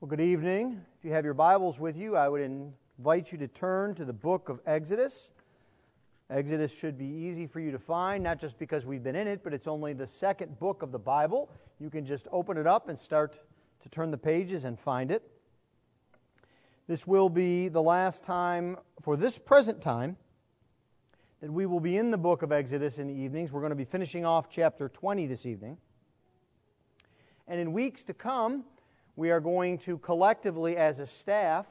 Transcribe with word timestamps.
Well, 0.00 0.08
good 0.08 0.22
evening. 0.22 0.80
If 0.98 1.04
you 1.04 1.12
have 1.12 1.26
your 1.26 1.34
Bibles 1.34 1.78
with 1.78 1.94
you, 1.94 2.16
I 2.16 2.26
would 2.26 2.40
invite 2.40 3.32
you 3.32 3.36
to 3.36 3.46
turn 3.46 3.94
to 3.96 4.06
the 4.06 4.14
book 4.14 4.48
of 4.48 4.58
Exodus. 4.64 5.30
Exodus 6.30 6.74
should 6.74 6.96
be 6.96 7.04
easy 7.04 7.46
for 7.46 7.60
you 7.60 7.70
to 7.70 7.78
find, 7.78 8.24
not 8.24 8.40
just 8.40 8.58
because 8.58 8.86
we've 8.86 9.02
been 9.02 9.14
in 9.14 9.26
it, 9.26 9.44
but 9.44 9.52
it's 9.52 9.66
only 9.66 9.92
the 9.92 10.06
second 10.06 10.58
book 10.58 10.80
of 10.80 10.90
the 10.90 10.98
Bible. 10.98 11.50
You 11.78 11.90
can 11.90 12.06
just 12.06 12.26
open 12.32 12.56
it 12.56 12.66
up 12.66 12.88
and 12.88 12.98
start 12.98 13.40
to 13.82 13.90
turn 13.90 14.10
the 14.10 14.16
pages 14.16 14.64
and 14.64 14.80
find 14.80 15.10
it. 15.10 15.22
This 16.86 17.06
will 17.06 17.28
be 17.28 17.68
the 17.68 17.82
last 17.82 18.24
time, 18.24 18.78
for 19.02 19.18
this 19.18 19.36
present 19.36 19.82
time, 19.82 20.16
that 21.42 21.52
we 21.52 21.66
will 21.66 21.78
be 21.78 21.98
in 21.98 22.10
the 22.10 22.16
book 22.16 22.40
of 22.40 22.52
Exodus 22.52 22.98
in 22.98 23.06
the 23.06 23.14
evenings. 23.14 23.52
We're 23.52 23.60
going 23.60 23.68
to 23.68 23.76
be 23.76 23.84
finishing 23.84 24.24
off 24.24 24.48
chapter 24.48 24.88
20 24.88 25.26
this 25.26 25.44
evening. 25.44 25.76
And 27.46 27.60
in 27.60 27.74
weeks 27.74 28.02
to 28.04 28.14
come, 28.14 28.64
we 29.16 29.30
are 29.30 29.40
going 29.40 29.78
to 29.78 29.98
collectively, 29.98 30.76
as 30.76 30.98
a 30.98 31.06
staff, 31.06 31.66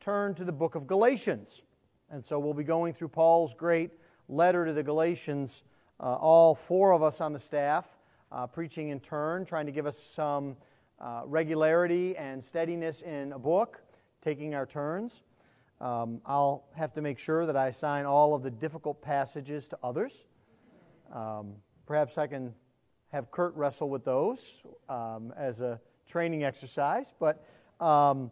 turn 0.00 0.34
to 0.34 0.44
the 0.44 0.52
book 0.52 0.74
of 0.74 0.86
Galatians. 0.86 1.62
And 2.10 2.24
so 2.24 2.38
we'll 2.38 2.54
be 2.54 2.64
going 2.64 2.92
through 2.92 3.08
Paul's 3.08 3.54
great 3.54 3.90
letter 4.28 4.66
to 4.66 4.72
the 4.72 4.82
Galatians, 4.82 5.64
uh, 6.00 6.14
all 6.14 6.54
four 6.54 6.92
of 6.92 7.02
us 7.02 7.20
on 7.20 7.32
the 7.32 7.38
staff, 7.38 7.86
uh, 8.32 8.46
preaching 8.46 8.88
in 8.88 9.00
turn, 9.00 9.44
trying 9.44 9.66
to 9.66 9.72
give 9.72 9.86
us 9.86 9.98
some 9.98 10.56
uh, 11.00 11.22
regularity 11.24 12.16
and 12.16 12.42
steadiness 12.42 13.02
in 13.02 13.32
a 13.32 13.38
book, 13.38 13.82
taking 14.22 14.54
our 14.54 14.66
turns. 14.66 15.22
Um, 15.80 16.20
I'll 16.26 16.64
have 16.76 16.92
to 16.94 17.00
make 17.00 17.18
sure 17.18 17.46
that 17.46 17.56
I 17.56 17.68
assign 17.68 18.04
all 18.04 18.34
of 18.34 18.42
the 18.42 18.50
difficult 18.50 19.00
passages 19.00 19.68
to 19.68 19.78
others. 19.82 20.26
Um, 21.12 21.54
perhaps 21.86 22.18
I 22.18 22.26
can 22.26 22.54
have 23.12 23.30
Kurt 23.30 23.54
wrestle 23.56 23.88
with 23.88 24.04
those 24.04 24.52
um, 24.88 25.32
as 25.36 25.60
a 25.60 25.80
training 26.10 26.42
exercise. 26.42 27.12
But, 27.18 27.44
um, 27.78 28.30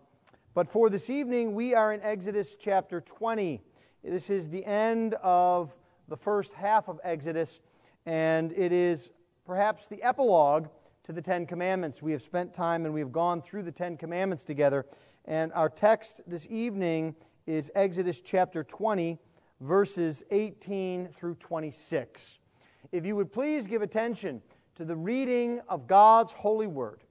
but 0.53 0.69
for 0.69 0.91
this 0.91 1.09
evening, 1.09 1.55
we 1.55 1.75
are 1.75 1.93
in 1.93 2.03
Exodus 2.03 2.57
chapter 2.57 3.01
20. 3.01 3.63
This 4.03 4.31
is 4.31 4.49
the 4.49 4.65
end 4.65 5.15
of 5.23 5.77
the 6.09 6.17
first 6.17 6.53
half 6.55 6.89
of 6.89 6.99
Exodus, 7.05 7.61
and 8.05 8.53
it 8.53 8.73
is 8.73 9.11
perhaps 9.47 9.87
the 9.87 10.03
epilogue 10.03 10.69
to 11.05 11.13
the 11.13 11.23
Ten 11.23 11.47
Commandments. 11.47 12.03
We 12.03 12.13
have 12.13 12.23
spent 12.23 12.53
time 12.53 12.85
and 12.85 12.93
we 12.93 13.01
have 13.01 13.13
gone 13.13 13.41
through 13.41 13.63
the 13.63 13.73
Ten 13.73 13.97
Commandments 13.97 14.45
together. 14.45 14.85
And 15.25 15.53
our 15.53 15.69
text 15.69 16.23
this 16.27 16.49
evening 16.51 17.15
is 17.47 17.71
Exodus 17.75 18.21
chapter 18.21 18.65
20, 18.65 19.19
verses 19.61 20.25
18 20.31 21.09
through 21.09 21.37
26. 21.37 22.39
If 22.91 23.07
you 23.07 23.15
would 23.17 23.33
please 23.33 23.67
give 23.67 23.83
attention 23.83 24.43
to 24.77 24.85
the 24.85 24.97
reading 24.97 25.61
of 25.69 25.87
God's 25.87 26.33
holy 26.33 26.67
word. 26.67 27.03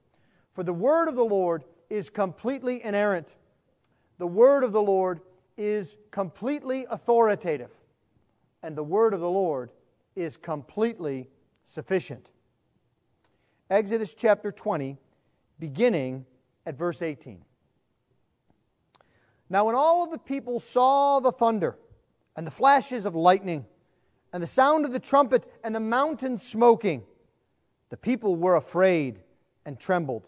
For 0.58 0.64
the 0.64 0.74
word 0.74 1.08
of 1.08 1.14
the 1.14 1.24
Lord 1.24 1.66
is 1.88 2.10
completely 2.10 2.84
inerrant. 2.84 3.36
The 4.18 4.26
word 4.26 4.64
of 4.64 4.72
the 4.72 4.82
Lord 4.82 5.22
is 5.56 6.00
completely 6.10 6.88
authoritative. 6.90 7.70
And 8.64 8.76
the 8.76 8.82
word 8.82 9.14
of 9.14 9.20
the 9.20 9.30
Lord 9.30 9.70
is 10.16 10.36
completely 10.36 11.30
sufficient. 11.64 12.32
Exodus 13.70 14.16
chapter 14.16 14.50
20, 14.50 14.98
beginning 15.60 16.26
at 16.66 16.76
verse 16.76 17.04
18. 17.04 17.40
Now, 19.52 19.66
when 19.66 19.76
all 19.76 20.04
of 20.04 20.10
the 20.10 20.18
people 20.18 20.60
saw 20.60 21.20
the 21.20 21.32
thunder 21.32 21.78
and 22.36 22.48
the 22.48 22.52
flashes 22.52 23.06
of 23.06 23.14
lightning 23.14 23.64
and 24.34 24.42
the 24.42 24.48
sound 24.48 24.86
of 24.86 24.92
the 24.92 25.00
trumpet 25.00 25.46
and 25.64 25.76
the 25.76 25.80
mountain 25.80 26.36
smoking, 26.36 27.04
the 27.92 27.98
people 27.98 28.36
were 28.36 28.56
afraid 28.56 29.20
and 29.64 29.80
trembled 29.80 30.28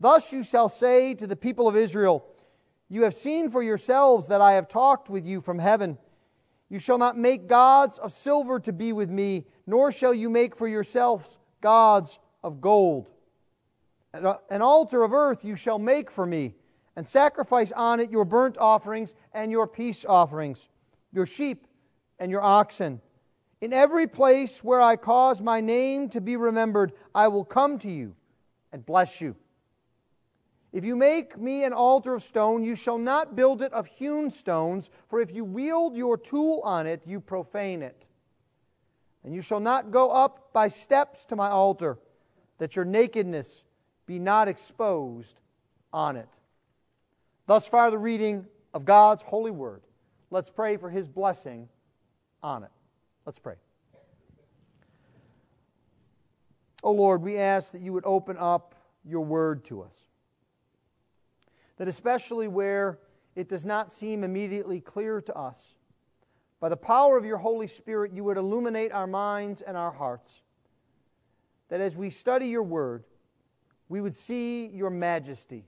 Thus 0.00 0.32
you 0.32 0.42
shall 0.42 0.68
say 0.68 1.14
to 1.14 1.26
the 1.26 1.36
people 1.36 1.66
of 1.66 1.76
Israel, 1.76 2.24
You 2.88 3.02
have 3.02 3.14
seen 3.14 3.50
for 3.50 3.62
yourselves 3.62 4.28
that 4.28 4.40
I 4.40 4.52
have 4.52 4.68
talked 4.68 5.10
with 5.10 5.26
you 5.26 5.40
from 5.40 5.58
heaven. 5.58 5.98
You 6.68 6.78
shall 6.78 6.98
not 6.98 7.16
make 7.16 7.48
gods 7.48 7.98
of 7.98 8.12
silver 8.12 8.60
to 8.60 8.72
be 8.72 8.92
with 8.92 9.10
me, 9.10 9.46
nor 9.66 9.90
shall 9.90 10.14
you 10.14 10.28
make 10.28 10.54
for 10.54 10.68
yourselves 10.68 11.38
gods 11.60 12.18
of 12.44 12.60
gold. 12.60 13.08
An 14.12 14.62
altar 14.62 15.02
of 15.02 15.12
earth 15.12 15.44
you 15.44 15.56
shall 15.56 15.78
make 15.78 16.10
for 16.10 16.26
me, 16.26 16.54
and 16.96 17.06
sacrifice 17.06 17.72
on 17.72 18.00
it 18.00 18.10
your 18.10 18.24
burnt 18.24 18.58
offerings 18.58 19.14
and 19.32 19.50
your 19.50 19.66
peace 19.66 20.04
offerings, 20.08 20.68
your 21.12 21.26
sheep 21.26 21.66
and 22.18 22.30
your 22.30 22.42
oxen. 22.42 23.00
In 23.60 23.72
every 23.72 24.06
place 24.06 24.62
where 24.62 24.80
I 24.80 24.96
cause 24.96 25.40
my 25.40 25.60
name 25.60 26.08
to 26.10 26.20
be 26.20 26.36
remembered, 26.36 26.92
I 27.14 27.28
will 27.28 27.44
come 27.44 27.78
to 27.80 27.90
you 27.90 28.14
and 28.72 28.84
bless 28.84 29.20
you. 29.20 29.36
If 30.72 30.84
you 30.84 30.96
make 30.96 31.38
me 31.38 31.64
an 31.64 31.72
altar 31.72 32.14
of 32.14 32.22
stone, 32.22 32.62
you 32.62 32.76
shall 32.76 32.98
not 32.98 33.34
build 33.34 33.62
it 33.62 33.72
of 33.72 33.86
hewn 33.86 34.30
stones, 34.30 34.90
for 35.08 35.20
if 35.20 35.32
you 35.34 35.44
wield 35.44 35.96
your 35.96 36.18
tool 36.18 36.60
on 36.62 36.86
it, 36.86 37.00
you 37.06 37.20
profane 37.20 37.82
it. 37.82 38.06
And 39.24 39.34
you 39.34 39.40
shall 39.40 39.60
not 39.60 39.90
go 39.90 40.10
up 40.10 40.52
by 40.52 40.68
steps 40.68 41.24
to 41.26 41.36
my 41.36 41.48
altar, 41.48 41.98
that 42.58 42.76
your 42.76 42.84
nakedness 42.84 43.64
be 44.06 44.18
not 44.18 44.46
exposed 44.46 45.40
on 45.92 46.16
it. 46.16 46.28
Thus 47.46 47.66
far, 47.66 47.90
the 47.90 47.98
reading 47.98 48.46
of 48.74 48.84
God's 48.84 49.22
holy 49.22 49.50
word. 49.50 49.82
Let's 50.30 50.50
pray 50.50 50.76
for 50.76 50.90
his 50.90 51.08
blessing 51.08 51.68
on 52.42 52.62
it. 52.62 52.70
Let's 53.24 53.38
pray. 53.38 53.54
Oh 56.82 56.92
Lord, 56.92 57.22
we 57.22 57.38
ask 57.38 57.72
that 57.72 57.80
you 57.80 57.94
would 57.94 58.04
open 58.04 58.36
up 58.38 58.74
your 59.04 59.24
word 59.24 59.64
to 59.64 59.82
us 59.82 60.04
that 61.78 61.88
especially 61.88 62.48
where 62.48 62.98
it 63.34 63.48
does 63.48 63.64
not 63.64 63.90
seem 63.90 64.22
immediately 64.22 64.80
clear 64.80 65.20
to 65.22 65.34
us, 65.34 65.74
by 66.60 66.68
the 66.68 66.76
power 66.76 67.16
of 67.16 67.24
your 67.24 67.38
Holy 67.38 67.68
Spirit, 67.68 68.12
you 68.12 68.24
would 68.24 68.36
illuminate 68.36 68.92
our 68.92 69.06
minds 69.06 69.62
and 69.62 69.76
our 69.76 69.92
hearts. 69.92 70.42
That 71.68 71.80
as 71.80 71.96
we 71.96 72.10
study 72.10 72.46
your 72.48 72.64
word, 72.64 73.04
we 73.88 74.00
would 74.00 74.14
see 74.14 74.66
your 74.66 74.90
majesty, 74.90 75.64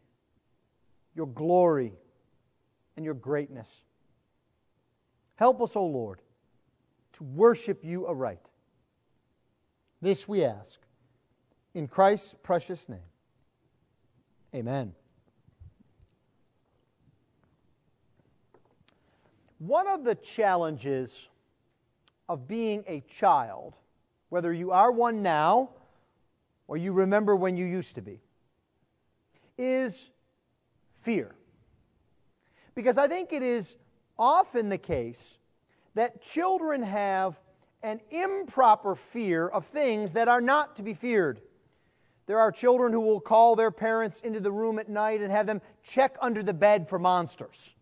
your 1.14 1.26
glory, 1.26 1.92
and 2.96 3.04
your 3.04 3.14
greatness. 3.14 3.84
Help 5.36 5.62
us, 5.62 5.76
O 5.76 5.86
Lord, 5.86 6.20
to 7.14 7.24
worship 7.24 7.84
you 7.84 8.06
aright. 8.06 8.40
This 10.02 10.26
we 10.26 10.44
ask 10.44 10.80
in 11.74 11.86
Christ's 11.86 12.34
precious 12.42 12.88
name. 12.88 12.98
Amen. 14.54 14.92
One 19.60 19.86
of 19.86 20.04
the 20.04 20.14
challenges 20.14 21.28
of 22.30 22.48
being 22.48 22.82
a 22.86 23.02
child, 23.02 23.76
whether 24.30 24.54
you 24.54 24.70
are 24.70 24.90
one 24.90 25.22
now 25.22 25.70
or 26.66 26.78
you 26.78 26.92
remember 26.92 27.36
when 27.36 27.58
you 27.58 27.66
used 27.66 27.96
to 27.96 28.00
be, 28.00 28.22
is 29.58 30.08
fear. 31.00 31.34
Because 32.74 32.96
I 32.96 33.06
think 33.06 33.34
it 33.34 33.42
is 33.42 33.76
often 34.18 34.70
the 34.70 34.78
case 34.78 35.36
that 35.94 36.22
children 36.22 36.82
have 36.82 37.38
an 37.82 38.00
improper 38.10 38.94
fear 38.94 39.46
of 39.46 39.66
things 39.66 40.14
that 40.14 40.26
are 40.26 40.40
not 40.40 40.76
to 40.76 40.82
be 40.82 40.94
feared. 40.94 41.42
There 42.24 42.38
are 42.38 42.50
children 42.50 42.94
who 42.94 43.00
will 43.00 43.20
call 43.20 43.56
their 43.56 43.70
parents 43.70 44.20
into 44.20 44.40
the 44.40 44.52
room 44.52 44.78
at 44.78 44.88
night 44.88 45.20
and 45.20 45.30
have 45.30 45.46
them 45.46 45.60
check 45.82 46.16
under 46.22 46.42
the 46.42 46.54
bed 46.54 46.88
for 46.88 46.98
monsters. 46.98 47.74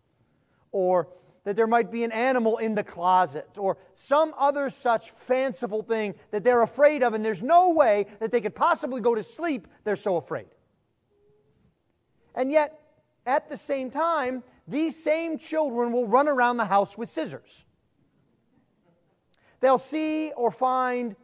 Or 0.73 1.07
that 1.49 1.55
there 1.55 1.65
might 1.65 1.91
be 1.91 2.03
an 2.03 2.11
animal 2.11 2.59
in 2.59 2.75
the 2.75 2.83
closet 2.83 3.49
or 3.57 3.75
some 3.95 4.35
other 4.37 4.69
such 4.69 5.09
fanciful 5.09 5.81
thing 5.81 6.13
that 6.29 6.43
they're 6.43 6.61
afraid 6.61 7.01
of, 7.01 7.15
and 7.15 7.25
there's 7.25 7.41
no 7.41 7.71
way 7.71 8.05
that 8.19 8.29
they 8.31 8.39
could 8.39 8.53
possibly 8.53 9.01
go 9.01 9.15
to 9.15 9.23
sleep, 9.23 9.67
they're 9.83 9.95
so 9.95 10.17
afraid. 10.17 10.45
And 12.35 12.51
yet, 12.51 12.79
at 13.25 13.49
the 13.49 13.57
same 13.57 13.89
time, 13.89 14.43
these 14.67 15.03
same 15.03 15.39
children 15.39 15.91
will 15.91 16.05
run 16.05 16.27
around 16.27 16.57
the 16.57 16.65
house 16.65 16.95
with 16.99 17.09
scissors. 17.09 17.65
They'll 19.59 19.79
see 19.79 20.31
or 20.37 20.51
find 20.51 21.15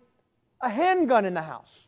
a 0.60 0.70
handgun 0.70 1.26
in 1.26 1.36
the 1.36 1.44
house 1.44 1.88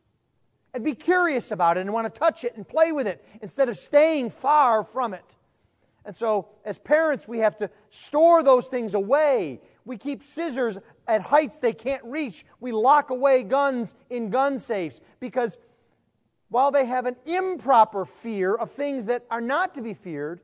and 0.76 0.84
be 0.84 0.94
curious 0.94 1.50
about 1.50 1.80
it 1.80 1.82
and 1.82 1.92
want 1.92 2.14
to 2.14 2.20
touch 2.20 2.44
it 2.44 2.56
and 2.56 2.68
play 2.68 2.92
with 2.92 3.08
it 3.08 3.26
instead 3.42 3.68
of 3.68 3.78
staying 3.78 4.30
far 4.30 4.84
from 4.84 5.16
it. 5.16 5.36
And 6.08 6.16
so, 6.16 6.48
as 6.64 6.78
parents, 6.78 7.28
we 7.28 7.40
have 7.40 7.58
to 7.58 7.70
store 7.90 8.42
those 8.42 8.68
things 8.68 8.94
away. 8.94 9.60
We 9.84 9.98
keep 9.98 10.24
scissors 10.24 10.78
at 11.06 11.22
heights 11.22 11.60
they 11.60 11.74
can't 11.74 12.04
reach. 12.06 12.46
We 12.62 12.72
lock 12.72 13.10
away 13.10 13.44
guns 13.44 13.94
in 14.10 14.30
gun 14.30 14.58
safes 14.58 15.02
because 15.20 15.58
while 16.48 16.72
they 16.72 16.86
have 16.86 17.08
an 17.08 17.18
improper 17.26 18.06
fear 18.06 18.56
of 18.56 18.72
things 18.72 19.08
that 19.08 19.26
are 19.30 19.42
not 19.42 19.76
to 19.76 19.82
be 19.82 19.94
feared, 19.94 20.40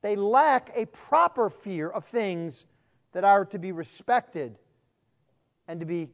they 0.00 0.16
lack 0.16 0.70
a 0.74 0.86
proper 0.86 1.50
fear 1.50 1.90
of 1.90 2.06
things 2.06 2.64
that 3.12 3.22
are 3.22 3.44
to 3.44 3.58
be 3.58 3.72
respected 3.72 4.58
and 5.68 5.80
to 5.80 5.84
be 5.84 6.08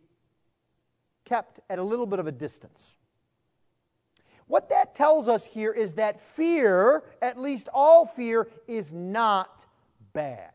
kept 1.25 1.61
at 1.71 1.79
a 1.79 1.85
little 1.85 2.07
bit 2.07 2.19
of 2.19 2.27
a 2.27 2.33
distance. 2.33 2.97
What 4.47 4.71
that 4.71 4.95
tells 4.95 5.29
us 5.29 5.47
here 5.47 5.73
is 5.73 5.95
that 5.95 6.21
fear, 6.21 7.03
at 7.21 7.41
least 7.41 7.69
all 7.75 8.07
fear, 8.07 8.49
is 8.69 8.93
not 8.93 9.67
bad. 10.13 10.53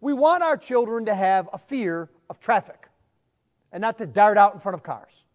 We 0.00 0.12
want 0.12 0.42
our 0.42 0.56
children 0.56 1.06
to 1.06 1.14
have 1.14 1.48
a 1.52 1.58
fear 1.58 2.10
of 2.28 2.40
traffic 2.40 2.88
and 3.70 3.80
not 3.80 3.98
to 3.98 4.06
dart 4.06 4.36
out 4.36 4.54
in 4.54 4.60
front 4.60 4.74
of 4.74 4.82
cars. 4.82 5.26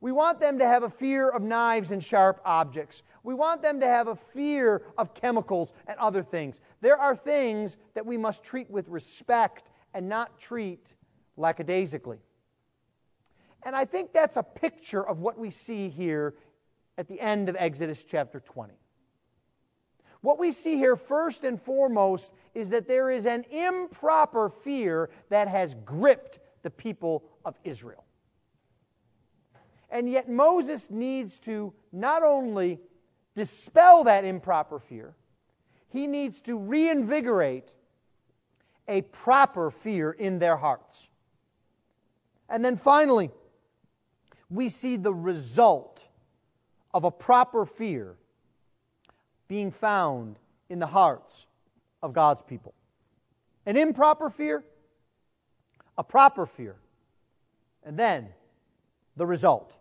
We 0.00 0.12
want 0.12 0.40
them 0.40 0.58
to 0.58 0.66
have 0.66 0.82
a 0.82 0.90
fear 0.90 1.28
of 1.28 1.42
knives 1.42 1.90
and 1.90 2.04
sharp 2.04 2.40
objects. 2.44 3.02
We 3.22 3.32
want 3.32 3.62
them 3.62 3.80
to 3.80 3.86
have 3.86 4.08
a 4.08 4.16
fear 4.16 4.82
of 4.98 5.14
chemicals 5.14 5.72
and 5.86 5.98
other 5.98 6.22
things. 6.22 6.60
There 6.80 6.98
are 6.98 7.16
things 7.16 7.78
that 7.94 8.04
we 8.04 8.18
must 8.18 8.44
treat 8.44 8.70
with 8.70 8.88
respect 8.88 9.70
and 9.94 10.08
not 10.08 10.38
treat 10.38 10.94
lackadaisically. 11.36 12.18
And 13.66 13.74
I 13.74 13.84
think 13.84 14.12
that's 14.12 14.36
a 14.36 14.44
picture 14.44 15.04
of 15.04 15.18
what 15.18 15.36
we 15.36 15.50
see 15.50 15.88
here 15.88 16.34
at 16.96 17.08
the 17.08 17.20
end 17.20 17.48
of 17.48 17.56
Exodus 17.58 18.04
chapter 18.04 18.38
20. 18.38 18.72
What 20.20 20.38
we 20.38 20.52
see 20.52 20.76
here, 20.76 20.94
first 20.94 21.42
and 21.42 21.60
foremost, 21.60 22.32
is 22.54 22.70
that 22.70 22.86
there 22.86 23.10
is 23.10 23.26
an 23.26 23.42
improper 23.50 24.48
fear 24.50 25.10
that 25.30 25.48
has 25.48 25.74
gripped 25.84 26.38
the 26.62 26.70
people 26.70 27.24
of 27.44 27.58
Israel. 27.64 28.04
And 29.90 30.08
yet, 30.08 30.28
Moses 30.28 30.88
needs 30.88 31.40
to 31.40 31.72
not 31.90 32.22
only 32.22 32.78
dispel 33.34 34.04
that 34.04 34.24
improper 34.24 34.78
fear, 34.78 35.16
he 35.88 36.06
needs 36.06 36.40
to 36.42 36.56
reinvigorate 36.56 37.74
a 38.86 39.02
proper 39.02 39.72
fear 39.72 40.12
in 40.12 40.38
their 40.38 40.56
hearts. 40.56 41.10
And 42.48 42.64
then 42.64 42.76
finally, 42.76 43.32
we 44.50 44.68
see 44.68 44.96
the 44.96 45.12
result 45.14 46.06
of 46.94 47.04
a 47.04 47.10
proper 47.10 47.66
fear 47.66 48.16
being 49.48 49.70
found 49.70 50.38
in 50.68 50.78
the 50.78 50.86
hearts 50.86 51.46
of 52.02 52.12
God's 52.12 52.42
people. 52.42 52.74
An 53.64 53.76
improper 53.76 54.30
fear, 54.30 54.64
a 55.98 56.04
proper 56.04 56.46
fear, 56.46 56.76
and 57.84 57.98
then 57.98 58.28
the 59.16 59.26
result. 59.26 59.76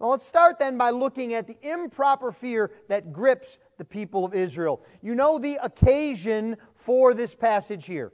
Now 0.00 0.06
let's 0.08 0.24
start 0.24 0.58
then 0.58 0.78
by 0.78 0.90
looking 0.90 1.34
at 1.34 1.46
the 1.46 1.56
improper 1.60 2.30
fear 2.30 2.70
that 2.88 3.12
grips 3.12 3.58
the 3.78 3.84
people 3.84 4.24
of 4.24 4.32
Israel. 4.32 4.80
You 5.02 5.14
know 5.14 5.38
the 5.38 5.58
occasion 5.62 6.56
for 6.74 7.14
this 7.14 7.34
passage 7.34 7.86
here. 7.86 8.12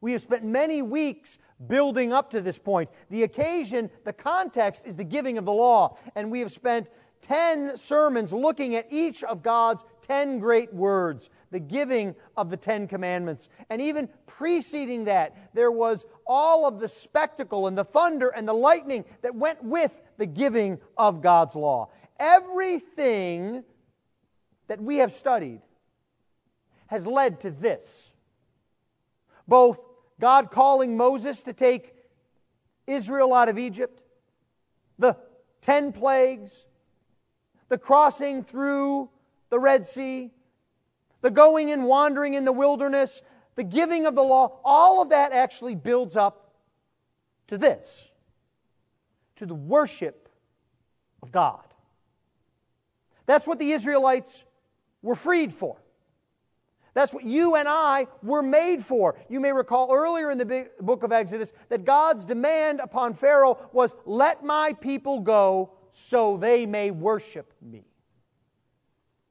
We 0.00 0.12
have 0.12 0.22
spent 0.22 0.44
many 0.44 0.80
weeks 0.80 1.38
building 1.66 2.12
up 2.12 2.30
to 2.30 2.40
this 2.40 2.58
point. 2.58 2.90
The 3.10 3.22
occasion, 3.22 3.90
the 4.04 4.12
context 4.12 4.86
is 4.86 4.96
the 4.96 5.04
giving 5.04 5.38
of 5.38 5.44
the 5.44 5.52
law. 5.52 5.96
And 6.14 6.30
we 6.30 6.40
have 6.40 6.52
spent 6.52 6.90
10 7.22 7.76
sermons 7.76 8.32
looking 8.32 8.74
at 8.74 8.86
each 8.90 9.22
of 9.24 9.42
God's 9.42 9.84
10 10.02 10.38
great 10.38 10.72
words, 10.72 11.30
the 11.50 11.60
giving 11.60 12.14
of 12.36 12.50
the 12.50 12.56
10 12.56 12.88
commandments. 12.88 13.48
And 13.68 13.80
even 13.82 14.08
preceding 14.26 15.04
that, 15.04 15.54
there 15.54 15.70
was 15.70 16.06
all 16.26 16.66
of 16.66 16.80
the 16.80 16.88
spectacle 16.88 17.66
and 17.66 17.76
the 17.76 17.84
thunder 17.84 18.28
and 18.28 18.48
the 18.48 18.54
lightning 18.54 19.04
that 19.22 19.34
went 19.34 19.62
with 19.62 20.00
the 20.16 20.26
giving 20.26 20.78
of 20.96 21.20
God's 21.20 21.54
law. 21.54 21.90
Everything 22.18 23.64
that 24.68 24.80
we 24.80 24.98
have 24.98 25.12
studied 25.12 25.60
has 26.86 27.06
led 27.06 27.40
to 27.40 27.50
this. 27.50 28.14
Both 29.46 29.80
God 30.20 30.50
calling 30.50 30.96
Moses 30.96 31.42
to 31.44 31.52
take 31.52 31.94
Israel 32.86 33.34
out 33.34 33.48
of 33.48 33.58
Egypt, 33.58 34.02
the 34.98 35.16
ten 35.60 35.92
plagues, 35.92 36.66
the 37.68 37.78
crossing 37.78 38.44
through 38.44 39.08
the 39.48 39.58
Red 39.58 39.84
Sea, 39.84 40.30
the 41.22 41.30
going 41.30 41.70
and 41.70 41.84
wandering 41.84 42.34
in 42.34 42.44
the 42.44 42.52
wilderness, 42.52 43.22
the 43.56 43.64
giving 43.64 44.06
of 44.06 44.14
the 44.14 44.22
law, 44.22 44.60
all 44.64 45.02
of 45.02 45.10
that 45.10 45.32
actually 45.32 45.74
builds 45.74 46.16
up 46.16 46.54
to 47.48 47.58
this. 47.58 48.10
To 49.36 49.46
the 49.46 49.54
worship 49.54 50.28
of 51.22 51.32
God. 51.32 51.64
That's 53.26 53.46
what 53.46 53.58
the 53.58 53.72
Israelites 53.72 54.44
were 55.02 55.14
freed 55.14 55.52
for. 55.52 55.78
That's 56.94 57.14
what 57.14 57.24
you 57.24 57.56
and 57.56 57.68
I 57.68 58.06
were 58.22 58.42
made 58.42 58.84
for. 58.84 59.16
You 59.28 59.40
may 59.40 59.52
recall 59.52 59.92
earlier 59.92 60.30
in 60.30 60.38
the 60.38 60.68
book 60.80 61.02
of 61.02 61.12
Exodus 61.12 61.52
that 61.68 61.84
God's 61.84 62.24
demand 62.24 62.80
upon 62.80 63.14
Pharaoh 63.14 63.58
was, 63.72 63.94
Let 64.04 64.44
my 64.44 64.74
people 64.80 65.20
go 65.20 65.72
so 65.92 66.36
they 66.36 66.66
may 66.66 66.90
worship 66.90 67.52
me. 67.60 67.84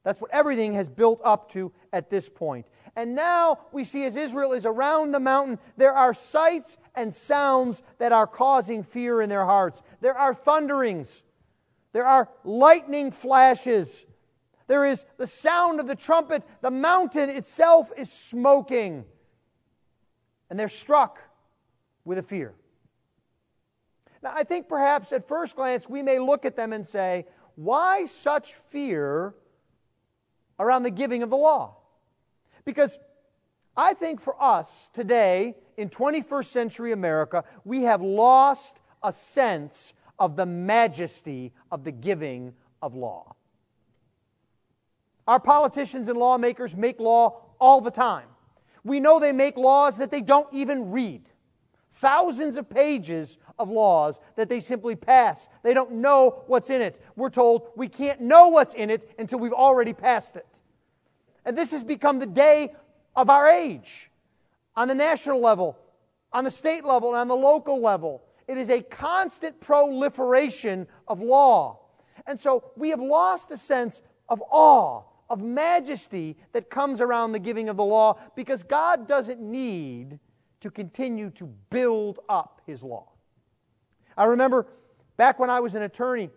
That's 0.02 0.20
what 0.20 0.30
everything 0.32 0.72
has 0.72 0.88
built 0.88 1.20
up 1.22 1.50
to 1.52 1.72
at 1.92 2.08
this 2.08 2.28
point. 2.28 2.70
And 2.96 3.14
now 3.14 3.58
we 3.72 3.84
see 3.84 4.04
as 4.04 4.16
Israel 4.16 4.52
is 4.52 4.64
around 4.64 5.12
the 5.12 5.20
mountain, 5.20 5.58
there 5.76 5.92
are 5.92 6.14
sights 6.14 6.78
and 6.94 7.12
sounds 7.12 7.82
that 7.98 8.12
are 8.12 8.26
causing 8.26 8.82
fear 8.82 9.20
in 9.20 9.28
their 9.28 9.44
hearts. 9.44 9.82
There 10.00 10.16
are 10.16 10.34
thunderings, 10.34 11.22
there 11.92 12.06
are 12.06 12.30
lightning 12.44 13.10
flashes, 13.10 14.06
there 14.70 14.84
is 14.84 15.04
the 15.16 15.26
sound 15.26 15.80
of 15.80 15.88
the 15.88 15.96
trumpet. 15.96 16.44
The 16.60 16.70
mountain 16.70 17.28
itself 17.28 17.90
is 17.96 18.08
smoking. 18.08 19.04
And 20.48 20.56
they're 20.56 20.68
struck 20.68 21.18
with 22.04 22.18
a 22.18 22.22
fear. 22.22 22.54
Now, 24.22 24.32
I 24.32 24.44
think 24.44 24.68
perhaps 24.68 25.12
at 25.12 25.26
first 25.26 25.56
glance 25.56 25.88
we 25.88 26.02
may 26.02 26.20
look 26.20 26.44
at 26.44 26.54
them 26.54 26.72
and 26.72 26.86
say, 26.86 27.26
why 27.56 28.06
such 28.06 28.54
fear 28.54 29.34
around 30.60 30.84
the 30.84 30.92
giving 30.92 31.24
of 31.24 31.30
the 31.30 31.36
law? 31.36 31.74
Because 32.64 32.96
I 33.76 33.92
think 33.92 34.20
for 34.20 34.40
us 34.40 34.88
today 34.94 35.56
in 35.78 35.90
21st 35.90 36.44
century 36.44 36.92
America, 36.92 37.42
we 37.64 37.82
have 37.82 38.02
lost 38.02 38.78
a 39.02 39.12
sense 39.12 39.94
of 40.16 40.36
the 40.36 40.46
majesty 40.46 41.52
of 41.72 41.82
the 41.82 41.90
giving 41.90 42.54
of 42.80 42.94
law. 42.94 43.34
Our 45.26 45.40
politicians 45.40 46.08
and 46.08 46.18
lawmakers 46.18 46.76
make 46.76 46.98
law 47.00 47.42
all 47.60 47.80
the 47.80 47.90
time. 47.90 48.26
We 48.84 49.00
know 49.00 49.18
they 49.18 49.32
make 49.32 49.56
laws 49.56 49.98
that 49.98 50.10
they 50.10 50.22
don't 50.22 50.48
even 50.52 50.90
read. 50.90 51.28
Thousands 51.92 52.56
of 52.56 52.70
pages 52.70 53.36
of 53.58 53.68
laws 53.68 54.20
that 54.36 54.48
they 54.48 54.60
simply 54.60 54.96
pass. 54.96 55.48
They 55.62 55.74
don't 55.74 55.92
know 55.92 56.44
what's 56.46 56.70
in 56.70 56.80
it. 56.80 56.98
We're 57.16 57.30
told 57.30 57.68
we 57.76 57.88
can't 57.88 58.20
know 58.20 58.48
what's 58.48 58.74
in 58.74 58.90
it 58.90 59.10
until 59.18 59.38
we've 59.38 59.52
already 59.52 59.92
passed 59.92 60.36
it. 60.36 60.60
And 61.44 61.56
this 61.56 61.72
has 61.72 61.84
become 61.84 62.18
the 62.18 62.26
day 62.26 62.72
of 63.14 63.28
our 63.28 63.48
age 63.48 64.10
on 64.76 64.88
the 64.88 64.94
national 64.94 65.40
level, 65.40 65.78
on 66.32 66.44
the 66.44 66.50
state 66.50 66.84
level, 66.84 67.10
and 67.10 67.18
on 67.18 67.28
the 67.28 67.36
local 67.36 67.80
level. 67.80 68.22
It 68.48 68.56
is 68.56 68.70
a 68.70 68.80
constant 68.80 69.60
proliferation 69.60 70.86
of 71.06 71.20
law. 71.20 71.80
And 72.26 72.38
so 72.38 72.72
we 72.76 72.90
have 72.90 73.00
lost 73.00 73.50
a 73.50 73.56
sense 73.56 74.00
of 74.28 74.42
awe 74.50 75.02
of 75.30 75.40
majesty 75.40 76.36
that 76.52 76.68
comes 76.68 77.00
around 77.00 77.32
the 77.32 77.38
giving 77.38 77.68
of 77.68 77.76
the 77.76 77.84
law 77.84 78.18
because 78.34 78.62
God 78.64 79.06
doesn't 79.06 79.40
need 79.40 80.18
to 80.60 80.70
continue 80.70 81.30
to 81.30 81.46
build 81.70 82.18
up 82.28 82.60
his 82.66 82.82
law. 82.82 83.08
I 84.16 84.24
remember 84.24 84.66
back 85.16 85.38
when 85.38 85.48
I 85.48 85.60
was 85.60 85.74
an 85.74 85.82
attorney, 85.82 86.30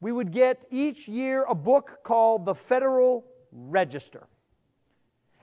we 0.00 0.10
would 0.10 0.32
get 0.32 0.64
each 0.70 1.06
year 1.06 1.44
a 1.48 1.54
book 1.54 2.00
called 2.02 2.46
the 2.46 2.54
Federal 2.54 3.24
Register. 3.52 4.26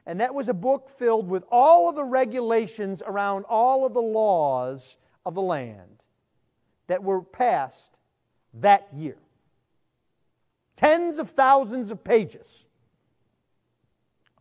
And 0.06 0.20
that 0.20 0.34
was 0.34 0.50
a 0.50 0.54
book 0.54 0.90
filled 0.90 1.30
with 1.30 1.46
all 1.52 1.88
of 1.88 1.96
the 1.96 2.04
regulations 2.04 3.04
around 3.06 3.46
all 3.48 3.86
of 3.86 3.94
the 3.94 4.02
laws 4.02 4.98
of 5.26 5.36
the 5.36 5.42
land 5.42 6.04
that 6.88 7.04
were 7.04 7.22
passed 7.22 7.98
that 8.56 8.88
year. 8.94 9.18
Tens 10.76 11.20
of 11.20 11.30
thousands 11.30 11.92
of 11.92 12.04
pages 12.04 12.66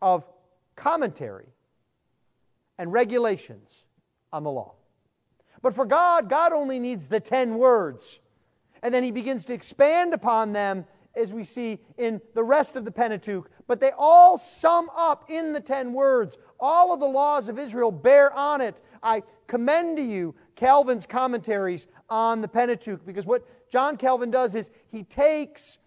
of 0.01 0.25
commentary 0.75 1.47
and 2.77 2.91
regulations 2.91 3.85
on 4.33 4.43
the 4.43 4.51
law. 4.51 4.73
But 5.61 5.75
for 5.75 5.85
God, 5.85 6.29
God 6.29 6.53
only 6.53 6.79
needs 6.79 7.07
the 7.07 7.19
10 7.19 7.57
words. 7.57 8.19
And 8.81 8.93
then 8.93 9.03
he 9.03 9.11
begins 9.11 9.45
to 9.45 9.53
expand 9.53 10.13
upon 10.13 10.53
them 10.53 10.85
as 11.15 11.33
we 11.33 11.43
see 11.43 11.79
in 11.97 12.21
the 12.33 12.43
rest 12.43 12.75
of 12.75 12.85
the 12.85 12.91
Pentateuch. 12.91 13.49
But 13.67 13.79
they 13.79 13.91
all 13.97 14.37
sum 14.37 14.89
up 14.95 15.25
in 15.29 15.53
the 15.53 15.59
ten 15.59 15.93
words. 15.93 16.37
All 16.59 16.93
of 16.93 16.99
the 16.99 17.07
laws 17.07 17.49
of 17.49 17.59
Israel 17.59 17.91
bear 17.91 18.33
on 18.33 18.61
it. 18.61 18.81
I 19.03 19.23
commend 19.47 19.97
to 19.97 20.03
you 20.03 20.35
Calvin's 20.55 21.05
commentaries 21.05 21.87
on 22.09 22.41
the 22.41 22.47
Pentateuch 22.47 23.05
because 23.05 23.25
what 23.25 23.45
John 23.69 23.97
Calvin 23.97 24.31
does 24.31 24.55
is 24.55 24.69
he 24.91 25.03
takes 25.03 25.77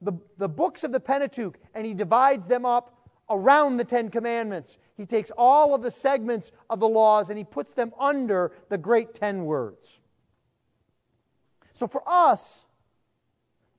the, 0.00 0.12
the 0.38 0.48
books 0.48 0.84
of 0.84 0.92
the 0.92 1.00
Pentateuch 1.00 1.58
and 1.74 1.86
he 1.86 1.94
divides 1.94 2.46
them 2.46 2.64
up 2.64 2.94
around 3.30 3.76
the 3.76 3.84
Ten 3.84 4.10
Commandments. 4.10 4.76
He 4.96 5.06
takes 5.06 5.30
all 5.38 5.74
of 5.74 5.82
the 5.82 5.90
segments 5.90 6.52
of 6.68 6.80
the 6.80 6.88
laws 6.88 7.30
and 7.30 7.38
he 7.38 7.44
puts 7.44 7.72
them 7.72 7.92
under 7.98 8.52
the 8.68 8.76
great 8.76 9.14
ten 9.14 9.44
words. 9.44 10.02
So 11.72 11.86
for 11.86 12.02
us, 12.06 12.66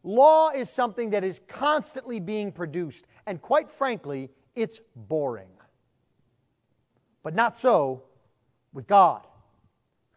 law 0.03 0.49
is 0.49 0.69
something 0.69 1.11
that 1.11 1.23
is 1.23 1.41
constantly 1.47 2.19
being 2.19 2.51
produced, 2.51 3.05
and 3.27 3.39
quite 3.39 3.69
frankly, 3.69 4.31
it's 4.55 4.79
boring. 4.95 5.51
But 7.21 7.35
not 7.35 7.55
so 7.55 8.03
with 8.73 8.87
God. 8.87 9.27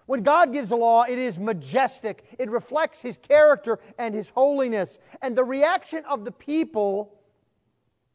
When 0.06 0.22
God 0.22 0.52
gives 0.52 0.70
a 0.70 0.76
law, 0.76 1.04
it 1.04 1.18
is 1.18 1.38
majestic. 1.38 2.24
It 2.38 2.50
reflects 2.50 3.00
His 3.00 3.16
character 3.16 3.78
and 3.98 4.14
His 4.14 4.30
holiness. 4.30 4.98
And 5.22 5.36
the 5.36 5.44
reaction 5.44 6.04
of 6.04 6.24
the 6.24 6.32
people 6.32 7.20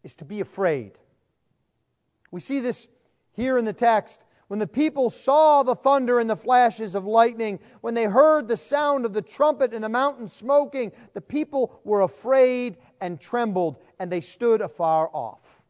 is 0.03 0.15
to 0.15 0.25
be 0.25 0.39
afraid. 0.39 0.93
We 2.31 2.39
see 2.39 2.59
this 2.59 2.87
here 3.33 3.57
in 3.57 3.65
the 3.65 3.73
text. 3.73 4.23
When 4.47 4.59
the 4.59 4.67
people 4.67 5.11
saw 5.11 5.61
the 5.61 5.75
thunder 5.75 6.19
and 6.19 6.27
the 6.27 6.35
flashes 6.35 6.95
of 6.95 7.05
lightning, 7.05 7.59
when 7.81 7.93
they 7.93 8.05
heard 8.05 8.47
the 8.47 8.57
sound 8.57 9.05
of 9.05 9.13
the 9.13 9.21
trumpet 9.21 9.73
and 9.73 9.83
the 9.83 9.89
mountain 9.89 10.27
smoking, 10.27 10.91
the 11.13 11.21
people 11.21 11.79
were 11.83 12.01
afraid 12.01 12.77
and 12.99 13.21
trembled, 13.21 13.77
and 13.99 14.11
they 14.11 14.21
stood 14.21 14.61
afar 14.61 15.09
off. 15.13 15.61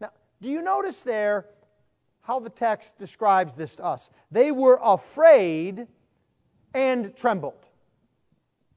Now, 0.00 0.10
do 0.40 0.50
you 0.50 0.62
notice 0.62 1.02
there 1.02 1.46
how 2.22 2.40
the 2.40 2.50
text 2.50 2.98
describes 2.98 3.54
this 3.54 3.76
to 3.76 3.84
us? 3.84 4.10
They 4.32 4.50
were 4.50 4.80
afraid 4.82 5.86
and 6.74 7.14
trembled. 7.16 7.66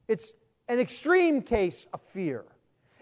It's 0.08 0.34
an 0.68 0.80
extreme 0.80 1.42
case 1.42 1.88
of 1.94 2.02
fear. 2.02 2.46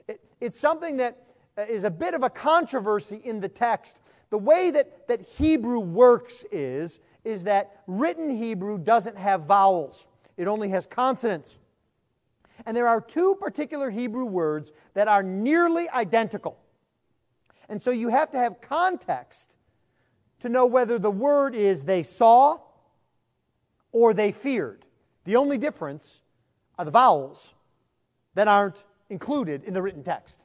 It, 0.08 0.22
it's 0.40 0.60
something 0.60 0.98
that 0.98 1.23
Uh, 1.58 1.62
is 1.64 1.84
a 1.84 1.90
bit 1.90 2.14
of 2.14 2.24
a 2.24 2.30
controversy 2.30 3.22
in 3.24 3.40
the 3.40 3.50
text 3.50 4.00
the 4.34 4.40
way 4.40 4.72
that, 4.72 5.08
that 5.08 5.22
Hebrew 5.22 5.78
works 5.78 6.44
is, 6.52 7.00
is 7.24 7.44
that 7.44 7.84
written 7.86 8.36
Hebrew 8.36 8.80
doesn't 8.80 9.16
have 9.16 9.44
vowels, 9.44 10.08
it 10.38 10.48
only 10.48 10.70
has 10.70 10.88
consonants. 10.88 11.60
And 12.66 12.76
there 12.76 12.88
are 12.88 13.00
two 13.00 13.36
particular 13.40 13.92
Hebrew 13.92 14.26
words 14.26 14.72
that 14.96 15.08
are 15.08 15.22
nearly 15.22 15.88
identical. 15.88 16.58
And 17.70 17.80
so 17.80 17.92
you 17.92 18.10
have 18.10 18.32
to 18.32 18.40
have 18.40 18.60
context 18.60 19.56
to 20.40 20.50
know 20.50 20.66
whether 20.66 20.98
the 20.98 21.12
word 21.12 21.54
is 21.54 21.86
they 21.86 22.02
saw 22.02 22.58
or 23.92 24.16
they 24.16 24.32
feared. 24.32 24.84
The 25.26 25.36
only 25.36 25.60
difference 25.60 26.22
are 26.80 26.86
the 26.86 26.92
vowels 26.92 27.54
that 28.34 28.48
aren't 28.48 28.84
included 29.12 29.64
in 29.64 29.76
the 29.76 29.82
written 29.84 30.04
text. 30.04 30.43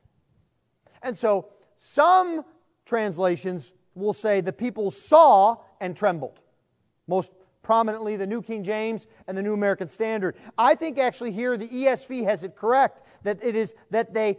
And 1.03 1.17
so 1.17 1.49
some 1.77 2.45
translations 2.87 3.73
will 3.95 4.13
say 4.13 4.41
the 4.41 4.53
people 4.53 4.91
saw 4.91 5.57
and 5.81 5.97
trembled. 5.97 6.41
Most 7.07 7.33
prominently, 7.63 8.17
the 8.17 8.27
New 8.27 8.43
King 8.43 8.65
James 8.65 9.07
and 9.27 9.37
the 9.37 9.43
New 9.43 9.53
American 9.53 9.89
Standard. 9.89 10.37
I 10.57 10.75
think 10.75 10.99
actually 10.99 11.33
here 11.33 11.57
the 11.57 11.69
ESV 11.69 12.25
has 12.25 12.45
it 12.45 12.57
correct 12.57 13.03
that 13.25 13.43
it 13.43 13.55
is 13.55 13.75
that 13.91 14.15
they 14.15 14.39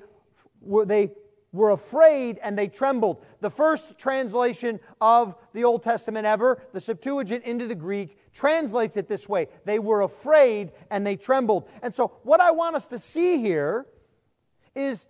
were, 0.61 0.85
they 0.85 1.11
were 1.51 1.71
afraid 1.71 2.39
and 2.43 2.57
they 2.57 2.67
trembled. 2.67 3.23
The 3.41 3.49
first 3.49 3.97
translation 3.97 4.79
of 5.01 5.35
the 5.53 5.63
Old 5.63 5.83
Testament 5.83 6.25
ever, 6.25 6.61
the 6.73 6.79
Septuagint 6.79 7.43
into 7.43 7.67
the 7.67 7.75
Greek, 7.75 8.17
translates 8.33 8.97
it 8.97 9.07
this 9.07 9.27
way 9.27 9.47
they 9.65 9.79
were 9.79 10.01
afraid 10.01 10.71
and 10.91 11.05
they 11.05 11.15
trembled. 11.15 11.69
And 11.81 11.93
so, 11.93 12.13
what 12.23 12.41
I 12.41 12.51
want 12.51 12.75
us 12.75 12.87
to 12.89 12.99
see 12.99 13.37
here 13.37 13.85
is 14.75 15.05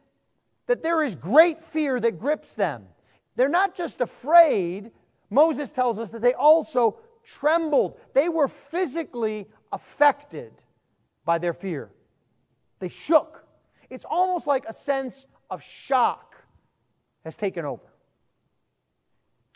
that 0.70 0.84
there 0.84 1.04
is 1.04 1.16
great 1.16 1.60
fear 1.60 2.00
that 2.00 2.20
grips 2.20 2.54
them. 2.54 2.86
They're 3.36 3.50
not 3.50 3.74
just 3.74 4.02
afraid, 4.02 4.92
Moses 5.32 5.72
tells 5.72 5.98
us 5.98 6.12
that 6.12 6.22
they 6.22 6.36
also 6.36 7.00
trembled. 7.26 8.00
They 8.14 8.30
were 8.30 8.48
physically 8.48 9.48
affected 9.72 10.52
by 11.26 11.40
their 11.40 11.54
fear. 11.54 11.90
They 12.78 12.90
shook. 12.90 13.48
It's 13.90 14.06
almost 14.08 14.46
like 14.46 14.66
a 14.68 14.74
sense 14.74 15.26
of 15.50 15.64
shock 15.64 16.36
has 17.24 17.36
taken 17.36 17.66
over. 17.66 17.92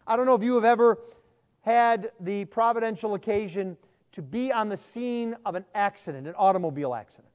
I 0.08 0.16
don't 0.16 0.26
know 0.26 0.36
if 0.36 0.42
you 0.42 0.56
have 0.56 0.66
ever 0.66 0.98
had 1.62 2.12
the 2.22 2.46
providential 2.46 3.14
occasion 3.14 3.78
to 4.14 4.24
be 4.24 4.52
on 4.52 4.68
the 4.68 4.78
scene 4.78 5.36
of 5.46 5.54
an 5.54 5.66
accident, 5.76 6.26
an 6.26 6.34
automobile 6.40 6.96
accident. 6.96 7.33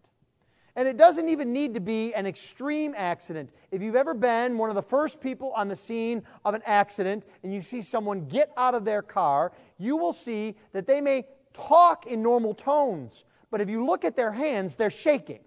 And 0.77 0.87
it 0.87 0.97
doesn't 0.97 1.29
even 1.29 1.53
need 1.53 1.75
to 1.75 1.81
be 1.81 2.15
an 2.15 2.27
extreme 2.27 2.95
accident. 2.97 3.51
If 3.71 3.83
you've 3.83 3.97
ever 3.97 4.15
been 4.15 4.59
one 4.59 4.69
of 4.69 4.77
the 4.77 4.83
first 4.83 5.21
people 5.21 5.53
on 5.53 5.69
the 5.69 5.77
scene 5.77 6.23
of 6.45 6.55
an 6.55 6.63
accident 6.65 7.27
and 7.43 7.53
you 7.53 7.63
see 7.63 7.83
someone 7.83 8.27
get 8.27 8.53
out 8.57 8.75
of 8.75 8.85
their 8.85 9.03
car, 9.03 9.53
you 9.79 9.97
will 9.97 10.13
see 10.13 10.55
that 10.73 10.87
they 10.87 11.01
may 11.01 11.27
talk 11.53 12.07
in 12.07 12.23
normal 12.23 12.55
tones, 12.55 13.25
but 13.51 13.61
if 13.61 13.69
you 13.69 13.85
look 13.85 14.05
at 14.05 14.17
their 14.17 14.33
hands, 14.33 14.77
they're 14.77 14.91
shaking. 14.91 15.41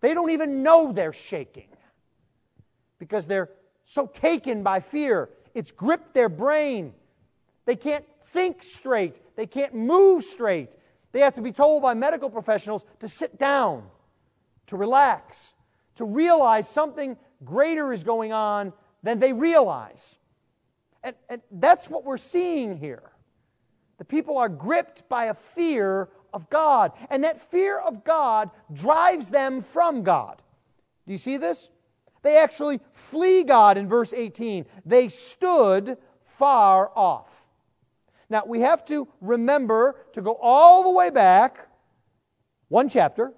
They 0.00 0.14
don't 0.14 0.30
even 0.30 0.62
know 0.62 0.92
they're 0.92 1.12
shaking 1.12 1.68
because 2.98 3.26
they're 3.26 3.50
so 3.84 4.06
taken 4.06 4.62
by 4.62 4.80
fear. 4.80 5.30
It's 5.54 5.70
gripped 5.70 6.14
their 6.14 6.28
brain. 6.28 6.92
They 7.64 7.76
can't 7.76 8.04
think 8.22 8.62
straight, 8.62 9.20
they 9.36 9.46
can't 9.46 9.74
move 9.74 10.24
straight. 10.24 10.76
They 11.12 11.20
have 11.20 11.34
to 11.34 11.42
be 11.42 11.52
told 11.52 11.82
by 11.82 11.94
medical 11.94 12.28
professionals 12.28 12.84
to 13.00 13.08
sit 13.08 13.38
down 13.38 13.84
to 14.68 14.76
relax, 14.76 15.54
to 15.96 16.04
realize 16.04 16.68
something 16.68 17.16
greater 17.44 17.92
is 17.92 18.04
going 18.04 18.32
on 18.32 18.72
than 19.02 19.18
they 19.18 19.32
realize. 19.32 20.18
And, 21.02 21.14
and 21.28 21.40
that's 21.50 21.88
what 21.88 22.04
we're 22.04 22.16
seeing 22.16 22.78
here. 22.78 23.12
The 23.98 24.04
people 24.04 24.36
are 24.38 24.48
gripped 24.48 25.08
by 25.08 25.26
a 25.26 25.34
fear 25.34 26.08
of 26.32 26.50
God, 26.50 26.92
and 27.08 27.24
that 27.24 27.40
fear 27.40 27.78
of 27.78 28.04
God 28.04 28.50
drives 28.72 29.30
them 29.30 29.62
from 29.62 30.02
God. 30.02 30.42
Do 31.06 31.12
you 31.12 31.18
see 31.18 31.36
this? 31.36 31.70
They 32.22 32.38
actually 32.38 32.80
flee 32.92 33.44
God 33.44 33.78
in 33.78 33.88
verse 33.88 34.12
18. 34.12 34.66
They 34.84 35.08
stood 35.08 35.96
far 36.24 36.90
off. 36.94 37.30
Now, 38.28 38.42
we 38.44 38.60
have 38.60 38.84
to 38.86 39.06
remember 39.20 40.04
to 40.12 40.20
go 40.20 40.36
all 40.42 40.82
the 40.82 40.90
way 40.90 41.10
back 41.10 41.68
one 42.68 42.88
chapter 42.88 43.32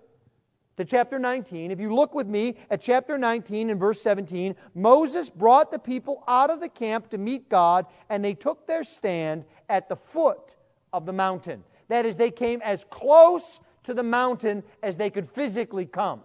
to 0.79 0.85
chapter 0.85 1.19
19. 1.19 1.73
If 1.73 1.81
you 1.81 1.93
look 1.93 2.15
with 2.15 2.29
me 2.29 2.55
at 2.71 2.81
chapter 2.81 3.19
19 3.19 3.71
and 3.71 3.81
verse 3.81 4.01
17, 4.01 4.55
Moses 4.77 5.29
brought 5.29 5.73
the 5.73 5.79
people 5.79 6.23
out 6.29 6.51
of 6.51 6.61
the 6.61 6.69
camp 6.69 7.11
to 7.11 7.19
meet 7.19 7.49
God, 7.49 7.85
and 8.09 8.25
they 8.25 8.33
took 8.33 8.69
their 8.69 8.85
stand 8.85 9.45
at 9.69 9.89
the 9.89 9.97
foot 9.97 10.55
of 10.93 11.05
the 11.05 11.13
mountain. 11.13 11.65
That 11.89 12.07
is, 12.07 12.17
they 12.17 12.31
came 12.31 12.63
as 12.63 12.85
close 12.91 13.59
to 13.83 13.93
the 13.93 14.05
mountain 14.05 14.63
as 14.81 14.97
they 14.97 15.11
could 15.11 15.29
physically 15.29 15.85
come. 15.85 16.21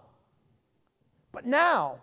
But 1.32 1.46
now, 1.46 1.96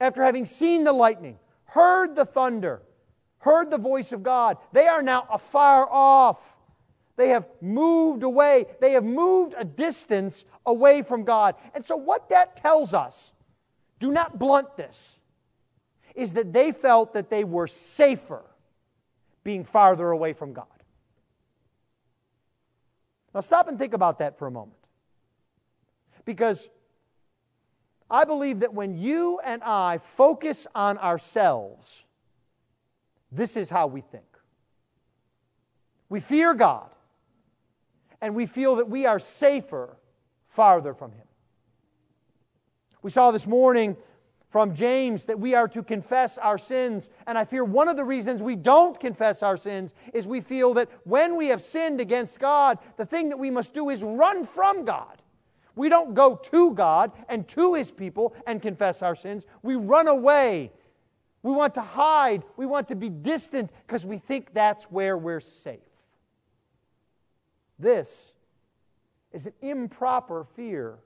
after 0.00 0.24
having 0.24 0.46
seen 0.46 0.82
the 0.82 0.92
lightning, 0.92 1.38
heard 1.66 2.16
the 2.16 2.24
thunder, 2.24 2.82
heard 3.38 3.70
the 3.70 3.78
voice 3.78 4.10
of 4.10 4.24
God, 4.24 4.56
they 4.72 4.88
are 4.88 5.02
now 5.02 5.28
afar 5.30 5.88
off 5.88 6.53
they 7.16 7.28
have 7.28 7.46
moved 7.60 8.22
away. 8.22 8.66
They 8.80 8.92
have 8.92 9.04
moved 9.04 9.54
a 9.56 9.64
distance 9.64 10.44
away 10.66 11.02
from 11.02 11.24
God. 11.24 11.54
And 11.74 11.84
so, 11.84 11.96
what 11.96 12.28
that 12.30 12.56
tells 12.56 12.92
us, 12.92 13.32
do 14.00 14.10
not 14.10 14.38
blunt 14.38 14.76
this, 14.76 15.18
is 16.14 16.34
that 16.34 16.52
they 16.52 16.72
felt 16.72 17.14
that 17.14 17.30
they 17.30 17.44
were 17.44 17.66
safer 17.66 18.42
being 19.44 19.64
farther 19.64 20.10
away 20.10 20.32
from 20.32 20.52
God. 20.52 20.66
Now, 23.34 23.40
stop 23.40 23.68
and 23.68 23.78
think 23.78 23.94
about 23.94 24.18
that 24.20 24.38
for 24.38 24.46
a 24.46 24.50
moment. 24.50 24.78
Because 26.24 26.68
I 28.10 28.24
believe 28.24 28.60
that 28.60 28.72
when 28.72 28.96
you 28.96 29.40
and 29.44 29.62
I 29.62 29.98
focus 29.98 30.66
on 30.74 30.98
ourselves, 30.98 32.04
this 33.30 33.56
is 33.56 33.70
how 33.70 33.86
we 33.86 34.00
think. 34.00 34.24
We 36.08 36.20
fear 36.20 36.54
God 36.54 36.93
and 38.24 38.34
we 38.34 38.46
feel 38.46 38.76
that 38.76 38.88
we 38.88 39.04
are 39.04 39.18
safer 39.18 39.98
farther 40.46 40.94
from 40.94 41.12
Him. 41.12 41.26
We 43.02 43.10
saw 43.10 43.30
this 43.30 43.46
morning 43.46 43.98
from 44.48 44.74
James 44.74 45.26
that 45.26 45.38
we 45.38 45.54
are 45.54 45.68
to 45.68 45.82
confess 45.82 46.38
our 46.38 46.56
sins. 46.56 47.10
And 47.26 47.36
I 47.36 47.44
fear 47.44 47.64
one 47.64 47.86
of 47.86 47.98
the 47.98 48.04
reasons 48.04 48.42
we 48.42 48.56
don't 48.56 48.98
confess 48.98 49.42
our 49.42 49.58
sins 49.58 49.92
is 50.14 50.26
we 50.26 50.40
feel 50.40 50.72
that 50.72 50.88
when 51.04 51.36
we 51.36 51.48
have 51.48 51.60
sinned 51.60 52.00
against 52.00 52.38
God, 52.38 52.78
the 52.96 53.04
thing 53.04 53.28
that 53.28 53.38
we 53.38 53.50
must 53.50 53.74
do 53.74 53.90
is 53.90 54.02
run 54.02 54.46
from 54.46 54.86
God. 54.86 55.20
We 55.76 55.90
don't 55.90 56.14
go 56.14 56.34
to 56.34 56.70
God 56.70 57.12
and 57.28 57.46
to 57.48 57.74
His 57.74 57.90
people 57.90 58.34
and 58.46 58.62
confess 58.62 59.02
our 59.02 59.14
sins. 59.14 59.44
We 59.62 59.76
run 59.76 60.08
away. 60.08 60.72
We 61.42 61.52
want 61.52 61.74
to 61.74 61.82
hide. 61.82 62.42
We 62.56 62.64
want 62.64 62.88
to 62.88 62.94
be 62.94 63.10
distant 63.10 63.70
because 63.86 64.06
we 64.06 64.16
think 64.16 64.54
that's 64.54 64.84
where 64.84 65.18
we're 65.18 65.40
safe. 65.40 65.93
This 67.78 68.34
is 69.32 69.46
an 69.46 69.52
improper 69.62 70.46
fear 70.54 70.98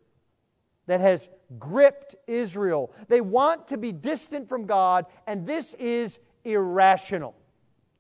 that 0.86 1.00
has 1.00 1.28
gripped 1.58 2.16
Israel. 2.26 2.92
They 3.08 3.20
want 3.20 3.68
to 3.68 3.76
be 3.76 3.92
distant 3.92 4.48
from 4.48 4.66
God, 4.66 5.06
and 5.26 5.46
this 5.46 5.74
is 5.74 6.18
irrational 6.44 7.34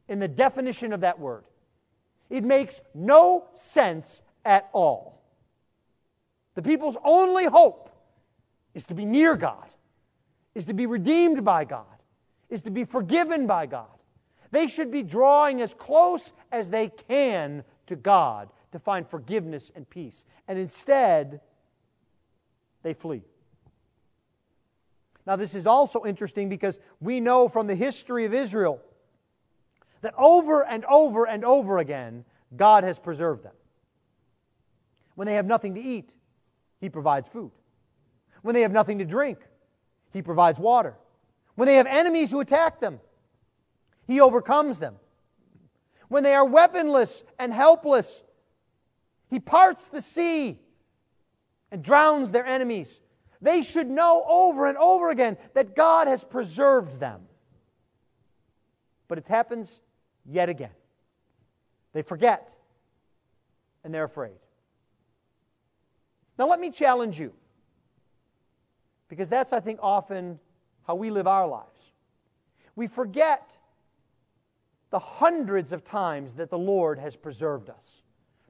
in 0.08 0.18
the 0.18 0.28
definition 0.28 0.92
of 0.92 1.00
that 1.00 1.18
word. 1.18 1.44
It 2.30 2.44
makes 2.44 2.80
no 2.94 3.46
sense 3.54 4.20
at 4.44 4.68
all. 4.72 5.22
The 6.54 6.62
people's 6.62 6.96
only 7.04 7.44
hope 7.44 7.90
is 8.74 8.86
to 8.86 8.94
be 8.94 9.04
near 9.04 9.36
God, 9.36 9.68
is 10.54 10.64
to 10.66 10.74
be 10.74 10.86
redeemed 10.86 11.44
by 11.44 11.64
God, 11.64 11.84
is 12.48 12.62
to 12.62 12.70
be 12.70 12.84
forgiven 12.84 13.46
by 13.46 13.66
God. 13.66 13.86
They 14.50 14.66
should 14.66 14.90
be 14.90 15.02
drawing 15.02 15.60
as 15.60 15.74
close 15.74 16.32
as 16.50 16.70
they 16.70 16.88
can 16.88 17.64
to 17.86 17.96
God 17.96 18.48
to 18.72 18.78
find 18.78 19.08
forgiveness 19.08 19.70
and 19.74 19.88
peace. 19.88 20.24
And 20.46 20.58
instead, 20.58 21.40
they 22.82 22.94
flee. 22.94 23.22
Now, 25.26 25.36
this 25.36 25.54
is 25.54 25.66
also 25.66 26.04
interesting 26.04 26.48
because 26.48 26.78
we 27.00 27.20
know 27.20 27.48
from 27.48 27.66
the 27.66 27.74
history 27.74 28.24
of 28.24 28.32
Israel 28.32 28.80
that 30.00 30.14
over 30.16 30.64
and 30.64 30.84
over 30.86 31.26
and 31.26 31.44
over 31.44 31.78
again, 31.78 32.24
God 32.56 32.84
has 32.84 32.98
preserved 32.98 33.42
them. 33.42 33.52
When 35.16 35.26
they 35.26 35.34
have 35.34 35.46
nothing 35.46 35.74
to 35.74 35.80
eat, 35.80 36.14
He 36.80 36.88
provides 36.88 37.28
food. 37.28 37.50
When 38.42 38.54
they 38.54 38.62
have 38.62 38.72
nothing 38.72 38.98
to 38.98 39.04
drink, 39.04 39.38
He 40.12 40.22
provides 40.22 40.58
water. 40.58 40.94
When 41.56 41.66
they 41.66 41.74
have 41.74 41.86
enemies 41.86 42.30
who 42.30 42.40
attack 42.40 42.80
them, 42.80 43.00
He 44.06 44.20
overcomes 44.20 44.78
them. 44.78 44.94
When 46.08 46.22
they 46.22 46.34
are 46.34 46.44
weaponless 46.44 47.22
and 47.38 47.52
helpless, 47.52 48.22
He 49.28 49.40
parts 49.40 49.88
the 49.88 50.02
sea 50.02 50.58
and 51.70 51.82
drowns 51.82 52.30
their 52.30 52.46
enemies. 52.46 53.00
They 53.40 53.62
should 53.62 53.88
know 53.88 54.24
over 54.26 54.68
and 54.68 54.76
over 54.78 55.10
again 55.10 55.36
that 55.54 55.76
God 55.76 56.08
has 56.08 56.24
preserved 56.24 56.98
them. 56.98 57.22
But 59.06 59.18
it 59.18 59.28
happens 59.28 59.80
yet 60.24 60.48
again. 60.48 60.70
They 61.92 62.02
forget 62.02 62.54
and 63.84 63.94
they're 63.94 64.04
afraid. 64.04 64.36
Now, 66.38 66.46
let 66.46 66.60
me 66.60 66.70
challenge 66.70 67.18
you, 67.18 67.32
because 69.08 69.28
that's, 69.28 69.52
I 69.52 69.60
think, 69.60 69.80
often 69.82 70.38
how 70.86 70.94
we 70.94 71.10
live 71.10 71.26
our 71.26 71.48
lives. 71.48 71.92
We 72.76 72.86
forget 72.86 73.56
the 74.90 74.98
hundreds 74.98 75.72
of 75.72 75.82
times 75.82 76.34
that 76.34 76.48
the 76.48 76.58
Lord 76.58 76.98
has 76.98 77.16
preserved 77.16 77.70
us 77.70 78.04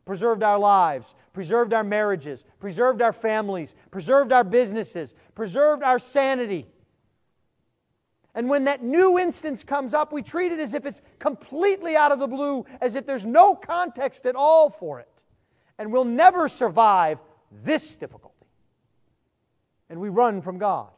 preserved 0.08 0.42
our 0.42 0.58
lives, 0.58 1.14
preserved 1.34 1.74
our 1.74 1.84
marriages, 1.84 2.42
preserved 2.60 3.02
our 3.02 3.12
families, 3.12 3.74
preserved 3.90 4.32
our 4.32 4.42
businesses, 4.42 5.12
preserved 5.34 5.82
our 5.82 5.98
sanity. 5.98 6.66
And 8.34 8.48
when 8.48 8.64
that 8.64 8.82
new 8.82 9.18
instance 9.18 9.64
comes 9.64 9.92
up, 9.92 10.10
we 10.10 10.22
treat 10.22 10.50
it 10.50 10.60
as 10.60 10.72
if 10.72 10.86
it's 10.86 11.02
completely 11.18 11.94
out 11.94 12.10
of 12.10 12.20
the 12.20 12.26
blue, 12.26 12.64
as 12.80 12.94
if 12.94 13.04
there's 13.04 13.26
no 13.26 13.54
context 13.54 14.24
at 14.24 14.34
all 14.34 14.70
for 14.70 14.98
it. 14.98 15.24
And 15.78 15.92
we'll 15.92 16.06
never 16.06 16.48
survive 16.48 17.18
this 17.62 17.94
difficulty. 17.96 18.46
And 19.90 20.00
we 20.00 20.08
run 20.08 20.40
from 20.40 20.56
God. 20.56 20.88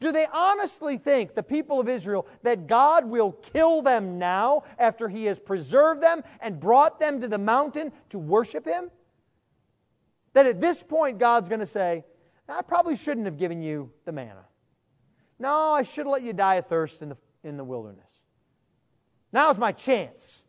Do 0.00 0.12
they 0.12 0.26
honestly 0.32 0.96
think, 0.96 1.34
the 1.34 1.42
people 1.42 1.80
of 1.80 1.88
Israel, 1.88 2.26
that 2.42 2.66
God 2.66 3.04
will 3.04 3.32
kill 3.32 3.82
them 3.82 4.18
now 4.18 4.62
after 4.78 5.08
He 5.08 5.24
has 5.24 5.40
preserved 5.40 6.02
them 6.02 6.22
and 6.40 6.60
brought 6.60 7.00
them 7.00 7.20
to 7.20 7.28
the 7.28 7.38
mountain 7.38 7.92
to 8.10 8.18
worship 8.18 8.64
Him? 8.64 8.90
That 10.34 10.46
at 10.46 10.60
this 10.60 10.82
point, 10.82 11.18
God's 11.18 11.48
going 11.48 11.60
to 11.60 11.66
say, 11.66 12.04
I 12.48 12.62
probably 12.62 12.96
shouldn't 12.96 13.26
have 13.26 13.36
given 13.36 13.60
you 13.60 13.90
the 14.04 14.12
manna. 14.12 14.44
No, 15.38 15.72
I 15.72 15.82
should 15.82 16.06
have 16.06 16.12
let 16.12 16.22
you 16.22 16.32
die 16.32 16.56
of 16.56 16.66
thirst 16.66 17.02
in 17.02 17.10
the, 17.10 17.16
in 17.42 17.56
the 17.56 17.64
wilderness. 17.64 18.10
Now's 19.32 19.58
my 19.58 19.72
chance. 19.72 20.42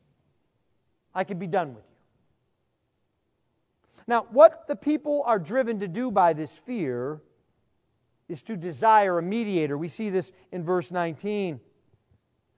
I 1.13 1.23
could 1.23 1.39
be 1.39 1.47
done 1.47 1.73
with 1.73 1.83
you. 1.83 1.95
Now, 4.07 4.27
what 4.31 4.67
the 4.67 4.75
people 4.75 5.23
are 5.25 5.39
driven 5.39 5.79
to 5.79 5.87
do 5.87 6.11
by 6.11 6.33
this 6.33 6.57
fear 6.57 7.21
is 8.29 8.43
to 8.43 8.55
desire 8.55 9.17
a 9.17 9.21
mediator. 9.21 9.77
We 9.77 9.87
see 9.89 10.09
this 10.09 10.31
in 10.51 10.63
verse 10.63 10.91
19. 10.91 11.59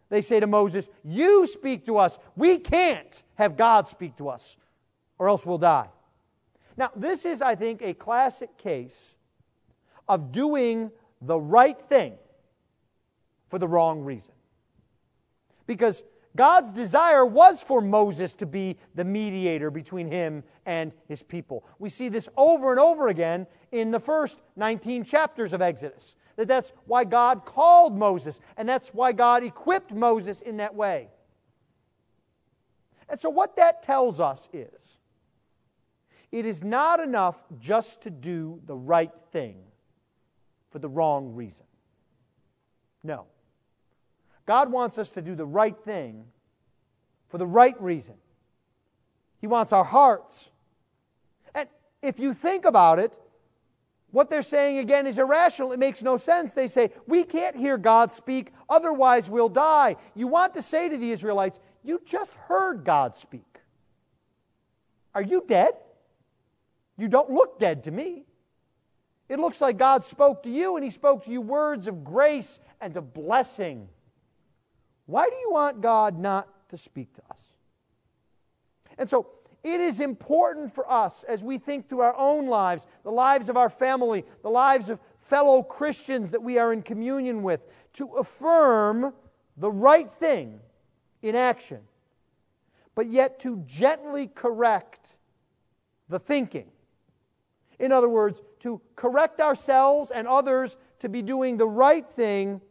They 0.10 0.22
say 0.22 0.42
to 0.42 0.48
Moses, 0.48 0.90
You 1.04 1.48
speak 1.48 1.86
to 1.86 1.98
us. 1.98 2.20
We 2.36 2.58
can't 2.58 3.24
have 3.36 3.58
God 3.58 3.88
speak 3.88 4.18
to 4.18 4.30
us, 4.30 4.58
or 5.18 5.30
else 5.30 5.46
we'll 5.46 5.58
die. 5.58 5.90
Now, 6.78 6.92
this 6.96 7.26
is, 7.26 7.42
I 7.42 7.56
think, 7.56 7.82
a 7.82 7.94
classic 7.94 8.58
case 8.58 9.16
of 10.08 10.32
doing 10.32 10.92
the 11.22 11.40
right 11.40 11.82
thing 11.82 12.16
for 13.50 13.58
the 13.58 13.68
wrong 13.68 14.02
reason. 14.02 14.34
Because 15.68 16.04
God's 16.36 16.72
desire 16.72 17.26
was 17.26 17.62
for 17.62 17.82
Moses 17.82 18.34
to 18.36 18.46
be 18.46 18.78
the 18.96 19.04
mediator 19.04 19.70
between 19.70 20.08
him 20.08 20.44
and 20.66 20.94
his 21.08 21.22
people. 21.22 21.66
We 21.78 21.90
see 21.90 22.10
this 22.10 22.30
over 22.38 22.72
and 22.72 22.80
over 22.80 23.10
again 23.10 23.48
in 23.72 23.92
the 23.92 24.00
first 24.00 24.40
19 24.56 25.04
chapters 25.04 25.54
of 25.54 25.62
Exodus. 25.62 26.16
That 26.36 26.48
that's 26.48 26.74
why 26.86 27.04
God 27.04 27.46
called 27.46 27.98
Moses, 27.98 28.40
and 28.58 28.68
that's 28.68 28.90
why 28.90 29.12
God 29.12 29.44
equipped 29.44 29.92
Moses 29.92 30.42
in 30.42 30.58
that 30.58 30.76
way. 30.76 31.10
And 33.10 33.20
so, 33.20 33.30
what 33.30 33.58
that 33.58 33.84
tells 33.84 34.20
us 34.20 34.48
is 34.54 34.98
it 36.32 36.46
is 36.46 36.64
not 36.64 37.00
enough 37.00 37.36
just 37.60 38.02
to 38.04 38.10
do 38.10 38.62
the 38.66 38.76
right 38.76 39.12
thing 39.32 39.58
for 40.70 40.80
the 40.80 40.88
wrong 40.88 41.36
reason. 41.36 41.66
No. 43.04 43.26
God 44.46 44.72
wants 44.72 44.98
us 44.98 45.10
to 45.12 45.22
do 45.22 45.36
the 45.36 45.46
right 45.46 45.78
thing 45.78 46.26
for 47.28 47.38
the 47.38 47.48
right 47.48 47.80
reason. 47.82 48.16
He 49.40 49.48
wants 49.48 49.74
our 49.74 49.84
hearts. 49.84 50.52
And 51.54 51.68
if 52.02 52.20
you 52.20 52.34
think 52.34 52.66
about 52.66 53.00
it, 53.00 53.18
what 54.12 54.30
they're 54.30 54.42
saying 54.42 54.78
again 54.78 55.08
is 55.08 55.18
irrational. 55.18 55.72
It 55.72 55.80
makes 55.80 56.04
no 56.04 56.18
sense. 56.18 56.54
They 56.54 56.68
say, 56.68 56.92
We 57.08 57.24
can't 57.24 57.56
hear 57.56 57.78
God 57.78 58.12
speak, 58.12 58.52
otherwise 58.70 59.30
we'll 59.30 59.50
die. 59.50 59.96
You 60.16 60.28
want 60.28 60.54
to 60.56 60.62
say 60.62 60.90
to 60.90 60.98
the 60.98 61.12
Israelites, 61.12 61.60
You 61.84 62.02
just 62.06 62.34
heard 62.34 62.84
God 62.84 63.16
speak. 63.16 63.60
Are 65.16 65.22
you 65.22 65.44
dead? 65.48 65.74
You 66.98 67.08
don't 67.08 67.30
look 67.30 67.60
dead 67.60 67.84
to 67.86 67.92
me. 67.92 68.26
It 69.30 69.40
looks 69.40 69.62
like 69.62 69.78
God 69.78 70.04
spoke 70.04 70.44
to 70.44 70.50
you 70.50 70.76
and 70.76 70.84
He 70.84 70.90
spoke 70.90 71.24
to 71.26 71.32
you 71.32 71.40
words 71.40 71.88
of 71.88 72.04
grace 72.04 72.60
and 72.82 72.96
of 72.98 73.14
blessing. 73.14 73.88
Why 75.06 75.30
do 75.30 75.36
you 75.36 75.52
want 75.52 75.82
God 75.82 76.20
not 76.20 76.48
to 76.70 76.78
speak 76.78 77.14
to 77.16 77.22
us? 77.30 77.44
And 78.98 79.10
so 79.10 79.28
it 79.64 79.80
is 79.80 80.00
important 80.00 80.74
for 80.74 80.90
us 80.92 81.24
as 81.24 81.44
we 81.44 81.58
think 81.58 81.88
through 81.88 82.02
our 82.02 82.16
own 82.18 82.48
lives, 82.48 82.88
the 83.04 83.12
lives 83.12 83.48
of 83.48 83.58
our 83.58 83.70
family, 83.70 84.26
the 84.42 84.50
lives 84.50 84.90
of 84.90 85.00
fellow 85.18 85.62
Christians 85.62 86.32
that 86.32 86.42
we 86.42 86.58
are 86.58 86.74
in 86.74 86.82
communion 86.82 87.44
with, 87.44 87.62
to 87.94 88.08
affirm 88.14 89.14
the 89.58 89.72
right 89.72 90.10
thing 90.10 90.60
in 91.22 91.36
action, 91.36 91.80
but 92.96 93.08
yet 93.08 93.40
to 93.42 93.64
gently 93.68 94.28
correct 94.28 95.16
the 96.10 96.20
thinking. 96.20 96.68
In 97.80 97.92
other 97.92 98.10
words, 98.10 98.42
to 98.60 98.82
correct 98.96 99.40
ourselves 99.40 100.12
and 100.12 100.28
others 100.28 100.78
to 101.00 101.10
be 101.10 101.22
doing 101.22 101.58
the 101.58 101.68
right 101.68 102.08
thing 102.08 102.62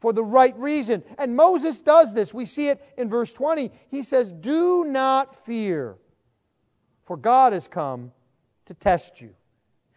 for 0.00 0.12
the 0.12 0.24
right 0.24 0.56
reason. 0.58 1.02
And 1.18 1.34
Moses 1.36 1.80
does 1.80 2.12
this. 2.12 2.34
We 2.34 2.44
see 2.44 2.68
it 2.68 2.80
in 2.96 3.08
verse 3.08 3.32
20. 3.32 3.70
He 3.88 4.02
says, 4.02 4.32
Do 4.32 4.84
not 4.84 5.34
fear, 5.34 5.96
for 7.12 7.18
God 7.18 7.52
has 7.52 7.68
come 7.68 8.10
to 8.64 8.72
test 8.72 9.20
you. 9.20 9.34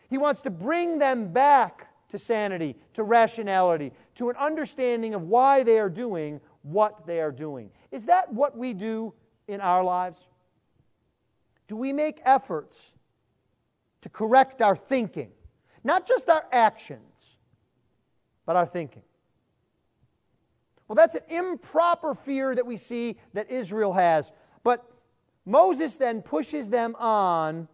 He 0.10 0.17
wants 0.17 0.41
to 0.41 0.49
bring 0.49 0.99
them 0.99 1.32
back 1.32 1.88
to 2.10 2.19
sanity, 2.19 2.75
to 2.93 3.04
rationality, 3.04 3.93
to 4.15 4.30
an 4.30 4.36
understanding 4.36 5.13
of 5.13 5.21
why 5.21 5.63
they 5.63 5.80
are 5.80 5.88
doing 5.88 6.41
what 6.63 7.08
they 7.08 7.21
are 7.21 7.32
doing. 7.32 7.71
Is 7.89 8.08
that 8.08 8.34
what 8.34 8.58
we 8.58 8.73
do 8.73 9.13
in 9.47 9.62
our 9.62 9.82
lives? 9.82 10.28
Do 11.69 11.78
we 11.78 11.93
make 11.93 12.19
efforts 12.25 12.91
to 14.01 14.10
correct 14.10 14.62
our 14.62 14.75
thinking? 14.75 15.32
Not 15.86 16.06
just 16.06 16.28
our 16.28 16.43
actions, 16.51 17.38
but 18.45 18.58
our 18.58 18.65
thinking. 18.65 19.04
Well, 20.89 20.97
that's 20.97 21.15
an 21.15 21.23
improper 21.30 22.13
fear 22.13 22.54
that 22.54 22.65
we 22.65 22.75
see 22.75 23.15
that 23.32 23.49
Israel 23.49 23.93
has. 23.93 24.34
But 24.65 24.86
Moses 25.46 25.98
then 25.98 26.22
pushes 26.22 26.70
them 26.70 26.96
on 26.98 27.68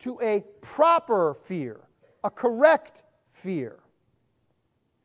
to 0.00 0.20
a 0.20 0.44
proper 0.60 1.34
fear, 1.34 1.80
a 2.24 2.30
correct 2.30 3.04
fear. 3.24 3.78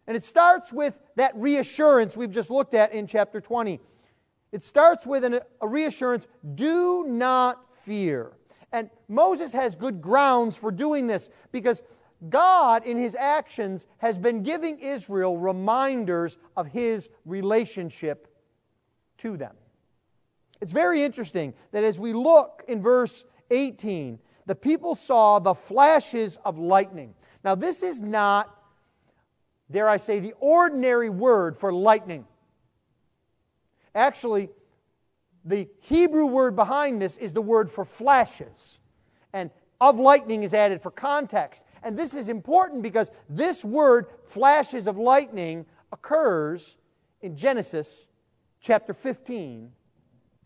And 0.07 0.17
it 0.17 0.23
starts 0.23 0.73
with 0.73 0.99
that 1.15 1.35
reassurance 1.35 2.17
we've 2.17 2.31
just 2.31 2.49
looked 2.49 2.73
at 2.73 2.93
in 2.93 3.07
chapter 3.07 3.39
20. 3.39 3.79
It 4.51 4.63
starts 4.63 5.07
with 5.07 5.23
an, 5.23 5.39
a 5.61 5.67
reassurance 5.67 6.27
do 6.55 7.05
not 7.07 7.69
fear. 7.83 8.33
And 8.71 8.89
Moses 9.07 9.53
has 9.53 9.75
good 9.75 10.01
grounds 10.01 10.57
for 10.57 10.71
doing 10.71 11.07
this 11.07 11.29
because 11.51 11.81
God, 12.29 12.85
in 12.85 12.97
his 12.97 13.15
actions, 13.15 13.85
has 13.99 14.17
been 14.17 14.43
giving 14.43 14.79
Israel 14.79 15.37
reminders 15.37 16.37
of 16.57 16.67
his 16.67 17.09
relationship 17.25 18.27
to 19.17 19.37
them. 19.37 19.55
It's 20.61 20.71
very 20.71 21.03
interesting 21.03 21.53
that 21.71 21.83
as 21.83 21.99
we 21.99 22.13
look 22.13 22.63
in 22.67 22.81
verse 22.81 23.25
18, 23.51 24.19
the 24.45 24.55
people 24.55 24.95
saw 24.95 25.39
the 25.39 25.53
flashes 25.53 26.37
of 26.45 26.57
lightning. 26.57 27.13
Now, 27.43 27.55
this 27.55 27.83
is 27.83 28.01
not, 28.01 28.55
dare 29.69 29.89
I 29.89 29.97
say, 29.97 30.19
the 30.19 30.33
ordinary 30.39 31.09
word 31.09 31.55
for 31.55 31.73
lightning. 31.73 32.25
Actually, 33.95 34.49
the 35.45 35.67
Hebrew 35.81 36.25
word 36.25 36.55
behind 36.55 37.01
this 37.01 37.17
is 37.17 37.33
the 37.33 37.41
word 37.41 37.69
for 37.69 37.85
flashes. 37.85 38.79
And 39.33 39.51
of 39.81 39.99
lightning 39.99 40.43
is 40.43 40.53
added 40.53 40.81
for 40.81 40.91
context. 40.91 41.63
And 41.83 41.97
this 41.97 42.13
is 42.13 42.29
important 42.29 42.81
because 42.81 43.11
this 43.29 43.65
word, 43.65 44.07
flashes 44.23 44.87
of 44.87 44.97
lightning, 44.97 45.65
occurs 45.91 46.77
in 47.21 47.35
Genesis 47.35 48.07
chapter 48.61 48.93
15 48.93 49.71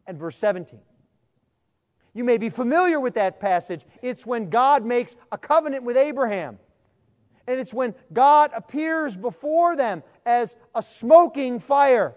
and 0.08 0.18
verse 0.18 0.38
17. 0.38 0.80
You 2.14 2.24
may 2.24 2.38
be 2.38 2.50
familiar 2.50 3.00
with 3.00 3.14
that 3.14 3.40
passage. 3.40 3.86
It's 4.02 4.26
when 4.26 4.50
God 4.50 4.84
makes 4.84 5.16
a 5.32 5.38
covenant 5.38 5.84
with 5.84 5.98
Abraham. 5.98 6.58
And 7.46 7.60
it's 7.60 7.74
when 7.74 7.94
God 8.12 8.52
appears 8.56 9.16
before 9.16 9.76
them 9.76 10.04
as 10.26 10.56
a 10.74 10.82
smoking 10.82 11.60
fire. 11.60 12.16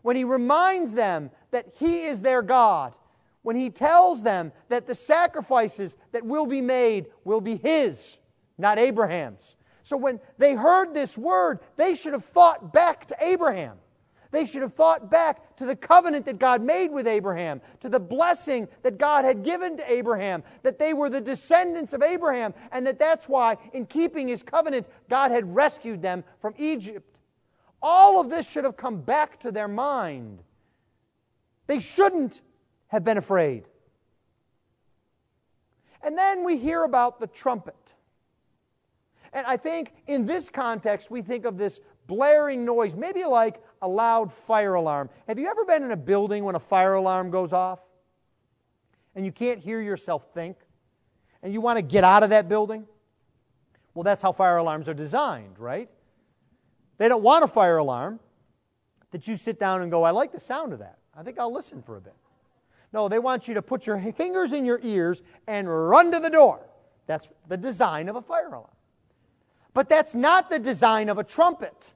When 0.00 0.16
he 0.16 0.24
reminds 0.24 0.94
them 0.94 1.30
that 1.50 1.74
he 1.78 2.04
is 2.04 2.22
their 2.22 2.42
God. 2.42 2.94
When 3.42 3.56
he 3.56 3.70
tells 3.70 4.22
them 4.22 4.52
that 4.68 4.86
the 4.86 4.94
sacrifices 4.94 5.96
that 6.12 6.24
will 6.24 6.46
be 6.46 6.60
made 6.60 7.06
will 7.24 7.40
be 7.40 7.56
his, 7.56 8.18
not 8.56 8.78
Abraham's. 8.78 9.56
So 9.82 9.96
when 9.96 10.20
they 10.38 10.54
heard 10.54 10.94
this 10.94 11.18
word, 11.18 11.58
they 11.76 11.94
should 11.94 12.12
have 12.12 12.24
thought 12.24 12.72
back 12.72 13.06
to 13.08 13.16
Abraham. 13.20 13.78
They 14.32 14.46
should 14.46 14.62
have 14.62 14.72
thought 14.72 15.10
back 15.10 15.56
to 15.56 15.66
the 15.66 15.76
covenant 15.76 16.24
that 16.24 16.38
God 16.38 16.62
made 16.62 16.90
with 16.90 17.06
Abraham, 17.06 17.60
to 17.80 17.90
the 17.90 18.00
blessing 18.00 18.66
that 18.82 18.96
God 18.96 19.26
had 19.26 19.44
given 19.44 19.76
to 19.76 19.92
Abraham, 19.92 20.42
that 20.62 20.78
they 20.78 20.94
were 20.94 21.10
the 21.10 21.20
descendants 21.20 21.92
of 21.92 22.02
Abraham, 22.02 22.54
and 22.72 22.86
that 22.86 22.98
that's 22.98 23.28
why, 23.28 23.58
in 23.74 23.84
keeping 23.84 24.28
his 24.28 24.42
covenant, 24.42 24.88
God 25.10 25.30
had 25.30 25.54
rescued 25.54 26.00
them 26.00 26.24
from 26.40 26.54
Egypt. 26.56 27.18
All 27.82 28.20
of 28.20 28.30
this 28.30 28.48
should 28.48 28.64
have 28.64 28.76
come 28.76 29.02
back 29.02 29.38
to 29.40 29.52
their 29.52 29.68
mind. 29.68 30.42
They 31.66 31.78
shouldn't 31.78 32.40
have 32.88 33.04
been 33.04 33.18
afraid. 33.18 33.64
And 36.02 36.16
then 36.16 36.42
we 36.42 36.56
hear 36.56 36.84
about 36.84 37.20
the 37.20 37.26
trumpet. 37.26 37.92
And 39.34 39.46
I 39.46 39.56
think 39.56 39.92
in 40.06 40.24
this 40.24 40.50
context, 40.50 41.10
we 41.10 41.22
think 41.22 41.44
of 41.44 41.58
this 41.58 41.80
blaring 42.06 42.64
noise, 42.64 42.94
maybe 42.94 43.24
like 43.24 43.62
a 43.80 43.88
loud 43.88 44.32
fire 44.32 44.74
alarm. 44.74 45.10
Have 45.26 45.38
you 45.38 45.48
ever 45.48 45.64
been 45.64 45.82
in 45.82 45.90
a 45.90 45.96
building 45.96 46.44
when 46.44 46.54
a 46.54 46.60
fire 46.60 46.94
alarm 46.94 47.30
goes 47.30 47.52
off 47.52 47.80
and 49.14 49.24
you 49.24 49.32
can't 49.32 49.58
hear 49.58 49.80
yourself 49.80 50.32
think 50.32 50.56
and 51.42 51.52
you 51.52 51.60
want 51.60 51.78
to 51.78 51.82
get 51.82 52.04
out 52.04 52.22
of 52.22 52.30
that 52.30 52.48
building? 52.48 52.86
Well, 53.94 54.04
that's 54.04 54.22
how 54.22 54.32
fire 54.32 54.56
alarms 54.56 54.88
are 54.88 54.94
designed, 54.94 55.58
right? 55.58 55.90
They 56.98 57.08
don't 57.08 57.22
want 57.22 57.44
a 57.44 57.48
fire 57.48 57.78
alarm 57.78 58.20
that 59.10 59.28
you 59.28 59.36
sit 59.36 59.58
down 59.58 59.82
and 59.82 59.90
go, 59.90 60.02
I 60.02 60.10
like 60.10 60.32
the 60.32 60.40
sound 60.40 60.72
of 60.72 60.78
that. 60.78 60.98
I 61.16 61.22
think 61.22 61.38
I'll 61.38 61.52
listen 61.52 61.82
for 61.82 61.96
a 61.96 62.00
bit. 62.00 62.14
No, 62.92 63.08
they 63.08 63.18
want 63.18 63.48
you 63.48 63.54
to 63.54 63.62
put 63.62 63.86
your 63.86 63.98
fingers 64.12 64.52
in 64.52 64.64
your 64.64 64.80
ears 64.82 65.22
and 65.46 65.68
run 65.68 66.12
to 66.12 66.20
the 66.20 66.30
door. 66.30 66.60
That's 67.06 67.30
the 67.48 67.56
design 67.56 68.08
of 68.08 68.16
a 68.16 68.22
fire 68.22 68.48
alarm. 68.48 68.68
But 69.74 69.88
that's 69.88 70.14
not 70.14 70.50
the 70.50 70.58
design 70.58 71.08
of 71.08 71.18
a 71.18 71.24
trumpet. 71.24 71.92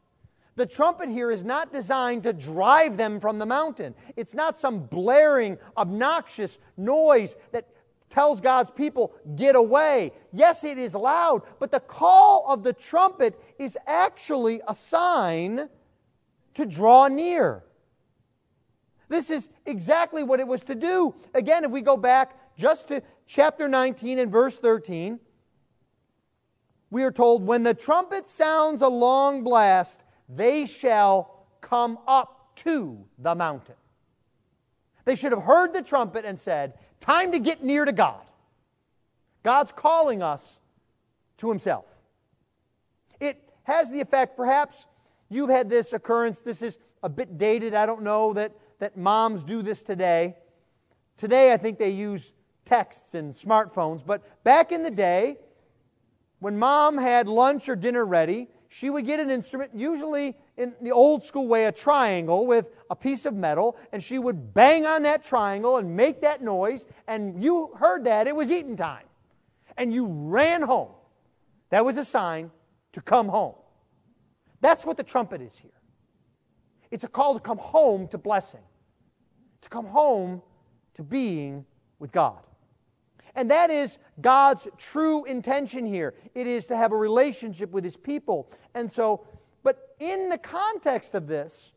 The 0.57 0.67
trumpet 0.67 1.11
here 1.11 1.31
is 1.31 1.45
not 1.45 1.73
designed 1.73 2.23
to 2.23 2.33
drive 2.33 2.97
them 2.97 3.21
from 3.21 3.39
the 3.39 3.47
mountain. 3.47 3.95
It's 4.17 4.35
not 4.35 4.57
some 4.57 4.81
blaring, 4.81 5.59
obnoxious 5.77 6.59
noise 6.79 7.37
that 7.53 7.69
tells 8.09 8.41
God's 8.41 8.71
people, 8.71 9.13
get 9.35 9.57
away. 9.57 10.13
Yes, 10.33 10.65
it 10.65 10.79
is 10.79 10.95
loud, 10.95 11.43
but 11.59 11.71
the 11.71 11.81
call 11.81 12.47
of 12.49 12.63
the 12.63 12.73
trumpet 12.73 13.39
is 13.59 13.77
actually 13.87 14.63
a 14.67 14.75
sign 14.75 15.69
to 16.55 16.65
draw 16.65 17.09
near. 17.09 17.65
This 19.09 19.31
is 19.31 19.51
exactly 19.67 20.23
what 20.23 20.41
it 20.41 20.47
was 20.47 20.63
to 20.65 20.75
do. 20.75 21.15
Again, 21.35 21.65
if 21.65 21.71
we 21.71 21.83
go 21.83 21.97
back 21.97 22.57
just 22.57 22.89
to 22.89 23.03
chapter 23.27 23.69
19 23.69 24.19
and 24.19 24.31
verse 24.31 24.59
13, 24.59 25.21
we 26.91 27.03
are 27.03 27.11
told, 27.11 27.47
When 27.47 27.63
the 27.63 27.75
trumpet 27.75 28.27
sounds 28.27 28.83
a 28.83 28.89
long 28.89 29.43
blast, 29.43 30.03
they 30.29 30.67
shall 30.67 31.47
come 31.61 31.99
up 32.07 32.57
to 32.57 33.05
the 33.19 33.35
mountain. 33.35 33.75
They 35.05 35.15
should 35.15 35.33
have 35.33 35.43
heard 35.43 35.73
the 35.73 35.83
trumpet 35.83 36.25
and 36.25 36.39
said, 36.39 36.75
Time 37.01 37.33
to 37.33 37.39
get 37.39 37.63
near 37.63 37.85
to 37.85 37.93
God. 37.93 38.23
God's 39.43 39.73
calling 39.75 40.23
us 40.23 40.59
to 41.39 41.49
Himself. 41.49 41.85
It 43.21 43.41
has 43.65 43.91
the 43.91 44.01
effect, 44.01 44.37
perhaps 44.37 44.87
you've 45.29 45.51
had 45.51 45.69
this 45.69 45.93
occurrence. 45.93 46.41
This 46.41 46.63
is 46.63 46.79
a 47.03 47.09
bit 47.09 47.39
dated. 47.39 47.75
I 47.75 47.87
don't 47.87 48.03
know 48.03 48.33
that, 48.33 48.53
that 48.79 48.97
moms 48.97 49.45
do 49.45 49.63
this 49.63 49.83
today. 49.83 50.37
Today, 51.17 51.53
I 51.53 51.57
think 51.57 51.79
they 51.79 51.91
use 51.91 52.33
texts 52.65 53.15
and 53.15 53.33
smartphones, 53.33 54.05
but 54.05 54.45
back 54.45 54.73
in 54.73 54.83
the 54.83 54.91
day, 54.91 55.39
when 56.39 56.59
mom 56.59 56.99
had 56.99 57.29
lunch 57.29 57.69
or 57.69 57.77
dinner 57.77 58.05
ready, 58.05 58.49
she 58.69 58.91
would 58.91 59.07
get 59.07 59.21
an 59.21 59.31
instrument, 59.31 59.71
usually 59.75 60.37
in 60.57 60.75
the 60.83 60.91
old 60.91 61.23
school 61.23 61.47
way, 61.47 61.67
a 61.67 61.73
triangle 61.73 62.47
with 62.47 62.67
a 62.91 62.97
piece 62.97 63.25
of 63.25 63.35
metal, 63.35 63.77
and 63.93 64.03
she 64.03 64.19
would 64.19 64.53
bang 64.53 64.85
on 64.87 65.03
that 65.05 65.25
triangle 65.25 65.79
and 65.79 65.97
make 65.97 66.21
that 66.21 66.43
noise, 66.43 66.87
and 67.07 67.43
you 67.43 67.71
heard 67.79 68.05
that, 68.05 68.27
it 68.27 68.35
was 68.35 68.51
eating 68.51 68.77
time. 68.77 69.05
And 69.77 69.93
you 69.93 70.07
ran 70.07 70.63
home. 70.63 70.91
That 71.71 71.85
was 71.85 71.97
a 71.97 72.05
sign 72.05 72.51
to 72.93 73.01
come 73.01 73.29
home. 73.29 73.55
That's 74.61 74.85
what 74.87 74.97
the 74.97 75.03
trumpet 75.03 75.41
is 75.41 75.57
here. 75.57 75.71
It's 76.91 77.05
a 77.05 77.09
call 77.09 77.35
to 77.35 77.41
come 77.41 77.59
home 77.59 78.09
to 78.09 78.19
blessing, 78.19 78.63
to 79.61 79.69
come 79.69 79.87
home 79.87 80.43
to 80.95 81.03
being 81.03 81.67
with 81.99 82.13
God. 82.13 82.41
And 83.37 83.51
that 83.51 83.71
is 83.71 83.99
God's 84.21 84.67
true 84.79 85.25
intention 85.27 85.85
here. 85.85 86.15
It 86.35 86.47
is 86.47 86.67
to 86.69 86.77
have 86.77 86.91
a 86.91 86.97
relationship 86.97 87.71
with 87.71 87.85
his 87.85 87.97
people. 87.97 88.51
And 88.75 88.91
so, 88.91 89.27
but 89.63 89.95
in 90.01 90.31
the 90.31 90.39
context 90.39 91.15
of 91.15 91.27
this, 91.27 91.73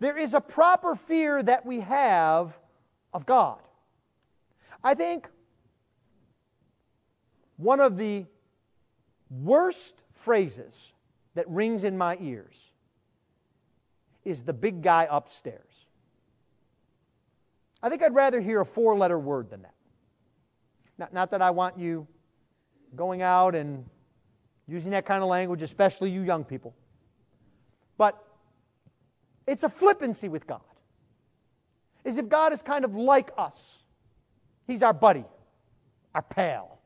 there 0.00 0.16
is 0.16 0.32
a 0.32 0.40
proper 0.40 0.96
fear 0.96 1.42
that 1.42 1.66
we 1.66 1.80
have 1.80 2.58
of 3.12 3.26
God. 3.26 3.60
I 4.82 4.94
think 4.94 5.28
one 7.58 7.80
of 7.80 7.98
the 7.98 8.24
worst 9.30 10.02
phrases 10.12 10.92
that 11.34 11.48
rings 11.48 11.84
in 11.84 11.98
my 11.98 12.16
ears 12.20 12.72
is 14.24 14.44
the 14.44 14.52
big 14.54 14.82
guy 14.82 15.06
upstairs. 15.10 15.86
I 17.82 17.90
think 17.90 18.02
I'd 18.02 18.14
rather 18.14 18.40
hear 18.40 18.62
a 18.62 18.66
four 18.66 18.96
letter 18.96 19.18
word 19.18 19.50
than 19.50 19.62
that. 19.62 19.75
Not, 20.98 21.12
not 21.12 21.30
that 21.30 21.42
I 21.42 21.50
want 21.50 21.78
you 21.78 22.06
going 22.94 23.22
out 23.22 23.54
and 23.54 23.84
using 24.66 24.92
that 24.92 25.06
kind 25.06 25.22
of 25.22 25.28
language, 25.28 25.62
especially 25.62 26.10
you 26.10 26.22
young 26.22 26.44
people. 26.44 26.74
But 27.98 28.22
it's 29.46 29.62
a 29.62 29.68
flippancy 29.68 30.28
with 30.28 30.46
God. 30.46 30.60
As 32.04 32.18
if 32.18 32.28
God 32.28 32.52
is 32.52 32.62
kind 32.62 32.84
of 32.84 32.94
like 32.94 33.30
us. 33.36 33.82
He's 34.66 34.82
our 34.82 34.92
buddy, 34.92 35.24
our 36.14 36.22
pal. 36.22 36.78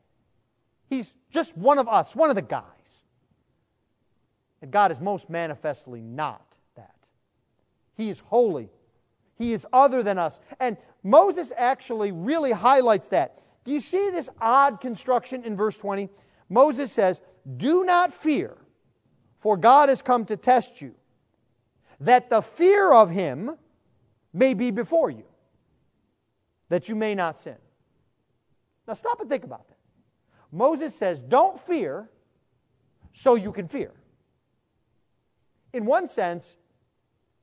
He's 0.89 1.13
just 1.31 1.57
one 1.57 1.79
of 1.79 1.87
us, 1.87 2.15
one 2.15 2.29
of 2.29 2.35
the 2.35 2.41
guys. 2.41 2.63
And 4.61 4.71
God 4.71 4.91
is 4.91 4.99
most 4.99 5.29
manifestly 5.29 6.01
not 6.01 6.55
that. 6.75 6.95
He 7.95 8.09
is 8.09 8.19
holy. 8.19 8.69
He 9.37 9.53
is 9.53 9.65
other 9.73 10.03
than 10.03 10.17
us. 10.17 10.39
And 10.59 10.77
Moses 11.03 11.51
actually 11.57 12.11
really 12.11 12.51
highlights 12.51 13.09
that. 13.09 13.39
Do 13.63 13.71
you 13.71 13.79
see 13.79 14.09
this 14.09 14.29
odd 14.39 14.81
construction 14.81 15.43
in 15.43 15.55
verse 15.55 15.77
20? 15.77 16.09
Moses 16.49 16.91
says, 16.91 17.21
Do 17.57 17.83
not 17.83 18.11
fear, 18.11 18.57
for 19.37 19.57
God 19.57 19.89
has 19.89 20.01
come 20.01 20.25
to 20.25 20.37
test 20.37 20.81
you, 20.81 20.95
that 21.99 22.29
the 22.29 22.41
fear 22.41 22.91
of 22.91 23.09
him 23.09 23.57
may 24.33 24.53
be 24.53 24.71
before 24.71 25.09
you, 25.09 25.25
that 26.69 26.89
you 26.89 26.95
may 26.95 27.13
not 27.13 27.37
sin. 27.37 27.57
Now 28.87 28.93
stop 28.95 29.21
and 29.21 29.29
think 29.29 29.43
about 29.43 29.67
that. 29.67 29.77
Moses 30.51 30.95
says, 30.95 31.21
Don't 31.21 31.59
fear, 31.59 32.09
so 33.13 33.35
you 33.35 33.51
can 33.51 33.67
fear. 33.67 33.91
In 35.73 35.85
one 35.85 36.07
sense, 36.07 36.57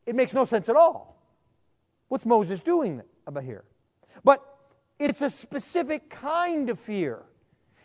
it 0.05 0.15
makes 0.15 0.35
no 0.35 0.45
sense 0.45 0.69
at 0.69 0.77
all. 0.77 1.23
What's 2.09 2.27
Moses 2.27 2.61
doing 2.61 3.03
about 3.27 3.45
here? 3.45 3.65
But 4.25 4.58
it's 4.99 5.23
a 5.23 5.31
specific 5.31 6.11
kind 6.11 6.71
of 6.71 6.79
fear. 6.79 7.23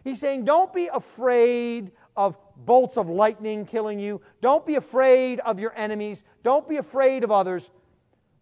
He's 0.04 0.20
saying, 0.20 0.46
Don't 0.46 0.74
be 0.74 0.90
afraid 0.92 1.92
of 2.16 2.38
bolts 2.56 2.98
of 2.98 3.10
lightning 3.10 3.66
killing 3.66 4.00
you. 4.00 4.22
Don't 4.42 4.66
be 4.66 4.76
afraid 4.76 5.40
of 5.42 5.60
your 5.60 5.74
enemies. 5.76 6.24
Don't 6.44 6.68
be 6.68 6.78
afraid 6.78 7.24
of 7.24 7.32
others, 7.32 7.70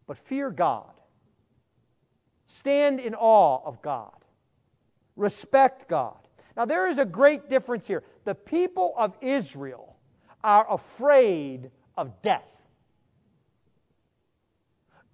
but 0.08 0.18
fear 0.18 0.50
God. 0.50 0.92
Stand 2.46 3.00
in 3.00 3.16
awe 3.16 3.62
of 3.66 3.82
God. 3.82 4.12
Respect 5.16 5.88
God. 5.88 6.18
Now, 6.58 6.66
there 6.66 6.90
is 6.90 6.98
a 6.98 7.06
great 7.06 7.50
difference 7.50 7.88
here. 7.88 8.04
The 8.26 8.36
people 8.36 8.94
of 8.98 9.16
Israel 9.22 9.96
are 10.44 10.70
afraid 10.70 11.72
of 11.98 12.22
death. 12.22 12.62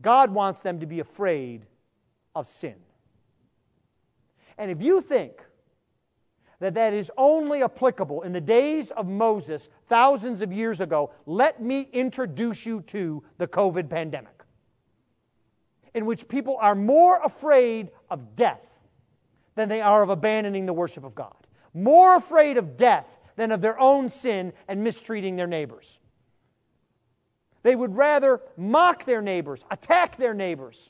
God 0.02 0.32
wants 0.32 0.62
them 0.62 0.80
to 0.80 0.86
be 0.86 1.00
afraid 1.00 1.66
of 2.36 2.48
sin. 2.48 2.76
And 4.58 4.72
if 4.72 4.82
you 4.82 5.02
think 5.02 5.44
that 6.60 6.74
that 6.74 6.94
is 6.94 7.12
only 7.18 7.62
applicable 7.64 8.24
in 8.24 8.34
the 8.34 8.42
days 8.42 8.90
of 8.92 9.08
Moses 9.08 9.70
thousands 9.86 10.42
of 10.42 10.52
years 10.52 10.82
ago, 10.82 11.12
let 11.26 11.62
me 11.62 11.88
introduce 11.94 12.66
you 12.66 12.82
to 12.82 13.24
the 13.38 13.48
COVID 13.48 13.90
pandemic, 13.90 14.44
in 15.94 16.06
which 16.06 16.28
people 16.28 16.58
are 16.60 16.74
more 16.74 17.22
afraid 17.24 17.92
of 18.10 18.36
death 18.36 18.68
than 19.56 19.70
they 19.70 19.82
are 19.82 20.02
of 20.02 20.10
abandoning 20.10 20.66
the 20.66 20.74
worship 20.74 21.04
of 21.04 21.14
God, 21.14 21.48
more 21.74 22.16
afraid 22.16 22.58
of 22.58 22.76
death 22.78 23.20
than 23.36 23.52
of 23.52 23.62
their 23.62 23.80
own 23.80 24.10
sin 24.10 24.52
and 24.68 24.84
mistreating 24.84 25.36
their 25.36 25.48
neighbors. 25.48 26.00
They 27.62 27.76
would 27.76 27.96
rather 27.96 28.42
mock 28.56 29.06
their 29.06 29.22
neighbors, 29.22 29.66
attack 29.70 30.18
their 30.18 30.34
neighbors, 30.34 30.90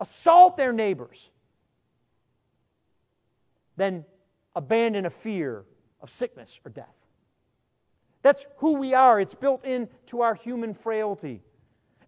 assault 0.00 0.56
their 0.56 0.72
neighbors, 0.72 1.30
than 3.82 4.04
abandon 4.54 5.06
a 5.06 5.10
fear 5.10 5.64
of 6.00 6.08
sickness 6.08 6.60
or 6.64 6.70
death. 6.70 6.94
That's 8.22 8.46
who 8.58 8.76
we 8.76 8.94
are. 8.94 9.18
It's 9.18 9.34
built 9.34 9.64
into 9.64 10.20
our 10.20 10.36
human 10.36 10.72
frailty. 10.72 11.42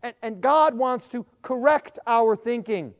And, 0.00 0.14
and 0.22 0.40
God 0.40 0.76
wants 0.76 1.08
to 1.08 1.26
correct 1.42 1.98
our 2.06 2.36
thinking. 2.36 2.94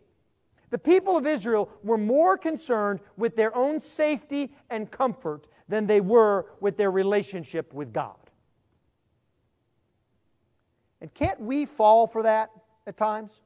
The 0.71 0.79
people 0.79 1.17
of 1.17 1.25
Israel 1.25 1.71
were 1.85 1.97
more 1.97 2.37
concerned 2.37 2.99
with 3.17 3.37
their 3.37 3.55
own 3.55 3.79
safety 3.79 4.53
and 4.69 4.91
comfort 4.91 5.47
than 5.69 5.87
they 5.87 6.01
were 6.01 6.47
with 6.59 6.77
their 6.77 6.91
relationship 6.91 7.73
with 7.73 7.93
God. 7.93 8.17
And 11.01 11.15
can't 11.15 11.39
we 11.39 11.65
fall 11.65 12.09
for 12.09 12.25
that 12.25 12.51
at 12.89 12.97
times? 12.97 13.41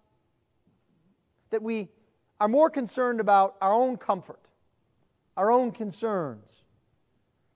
That 1.51 1.63
we 1.63 1.91
are 2.41 2.49
more 2.49 2.71
concerned 2.71 3.21
about 3.21 3.57
our 3.61 3.75
own 3.75 3.99
comfort 3.99 4.41
our 5.39 5.53
own 5.53 5.71
concerns 5.71 6.65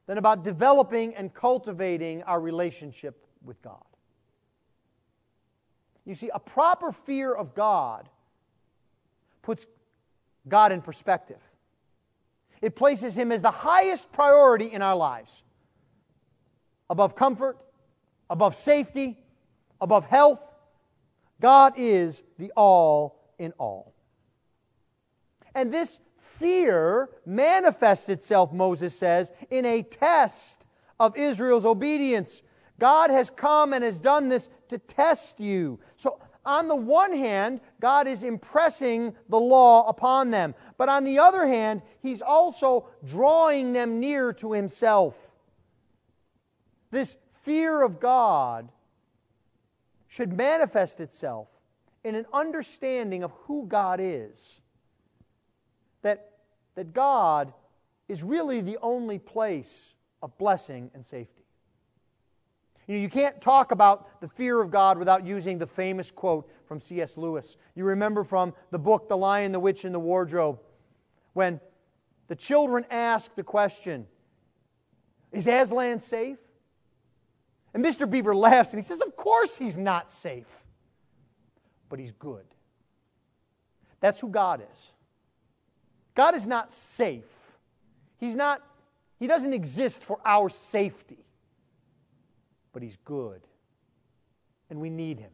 than 0.07 0.17
about 0.17 0.45
developing 0.45 1.17
and 1.17 1.35
cultivating 1.35 2.23
our 2.23 2.41
relationship 2.41 3.27
with 3.45 3.61
God. 3.61 3.83
You 6.07 6.15
see, 6.15 6.31
a 6.33 6.39
proper 6.39 6.93
fear 6.93 7.35
of 7.35 7.55
God 7.55 8.09
puts 9.43 9.67
God 10.49 10.71
in 10.71 10.81
perspective. 10.81 11.41
It 12.61 12.77
places 12.77 13.17
Him 13.17 13.33
as 13.33 13.43
the 13.43 13.51
highest 13.51 14.13
priority 14.13 14.67
in 14.73 14.81
our 14.81 14.97
lives, 14.97 15.43
above 16.89 17.17
comfort, 17.17 17.59
above 18.31 18.55
safety, 18.55 19.19
above 19.81 20.07
health. 20.07 20.41
God 21.41 21.75
is 21.77 22.23
the 22.39 22.53
all 22.57 23.21
in 23.41 23.53
all. 23.59 23.93
And 25.53 25.75
this 25.75 25.99
fear 26.43 27.09
manifests 27.25 28.09
itself, 28.09 28.53
Moses 28.53 28.99
says, 28.99 29.33
in 29.49 29.65
a 29.65 29.83
test 29.83 30.67
of 30.99 31.17
Israel's 31.17 31.65
obedience. 31.65 32.43
God 32.81 33.11
has 33.11 33.31
come 33.31 33.73
and 33.73 33.85
has 33.85 34.01
done 34.01 34.29
this 34.29 34.49
to 34.69 34.79
test 34.79 35.39
you. 35.39 35.79
So, 35.97 36.19
on 36.45 36.67
the 36.67 36.75
one 36.75 37.17
hand, 37.17 37.61
God 37.81 38.09
is 38.09 38.25
impressing 38.25 39.15
the 39.29 39.39
law 39.39 39.89
upon 39.89 40.33
them. 40.33 40.57
But 40.77 40.89
on 40.89 41.05
the 41.05 41.21
other 41.21 41.47
hand, 41.47 41.83
He's 42.01 42.21
also 42.21 42.89
drawing 43.07 43.73
them 43.73 44.01
near 44.01 44.33
to 44.35 44.53
Himself. 44.53 45.37
This 46.91 47.17
fear 47.31 47.83
of 47.83 48.01
God 48.01 48.69
should 50.09 50.33
manifest 50.33 50.99
itself 50.99 51.47
in 52.03 52.17
an 52.17 52.27
understanding 52.33 53.23
of 53.23 53.31
who 53.45 53.67
God 53.69 54.01
is. 54.03 54.62
That 56.75 56.93
God 56.93 57.53
is 58.09 58.23
really 58.23 58.61
the 58.61 58.79
only 58.83 59.19
place 59.19 59.95
of 60.23 60.37
blessing 60.39 60.91
and 60.95 61.05
safety. 61.05 61.43
You, 62.87 62.95
know, 62.97 63.01
you 63.01 63.09
can't 63.09 63.41
talk 63.41 63.71
about 63.71 64.21
the 64.21 64.29
fear 64.29 64.61
of 64.61 64.71
God 64.71 64.99
without 64.99 65.25
using 65.25 65.59
the 65.59 65.67
famous 65.67 66.11
quote 66.11 66.51
from 66.67 66.81
C.S. 66.81 67.17
Lewis. 67.17 67.57
You 67.75 67.85
remember 67.85 68.25
from 68.25 68.55
the 68.71 68.79
book 68.79 69.09
The 69.09 69.17
Lion, 69.17 69.53
the 69.53 69.61
Witch, 69.61 69.85
and 69.85 69.95
the 69.95 70.01
Wardrobe, 70.01 70.59
when 71.33 71.61
the 72.29 72.37
children 72.37 72.85
ask 72.91 73.35
the 73.35 73.43
question, 73.43 74.07
Is 75.31 75.47
Aslan 75.47 76.01
safe? 76.01 76.39
And 77.75 77.85
Mr. 77.85 78.09
Beaver 78.09 78.35
laughs 78.35 78.73
and 78.73 78.83
he 78.83 78.87
says, 78.87 79.01
Of 79.01 79.17
course 79.17 79.57
he's 79.57 79.79
not 79.79 80.11
safe, 80.11 80.65
but 81.89 81.99
he's 81.99 82.13
good. 82.13 82.45
That's 84.01 84.21
who 84.21 84.29
God 84.29 84.63
is. 84.73 84.93
God 86.15 86.35
is 86.35 86.47
not 86.47 86.71
safe. 86.71 87.53
He's 88.19 88.37
not, 88.37 88.63
He 89.19 89.27
doesn't 89.27 89.53
exist 89.53 90.05
for 90.05 90.19
our 90.25 90.49
safety, 90.49 91.25
but 92.73 92.83
He's 92.83 92.99
good. 93.05 93.41
And 94.71 94.81
we 94.81 94.91
need 94.91 95.19
Him. 95.19 95.31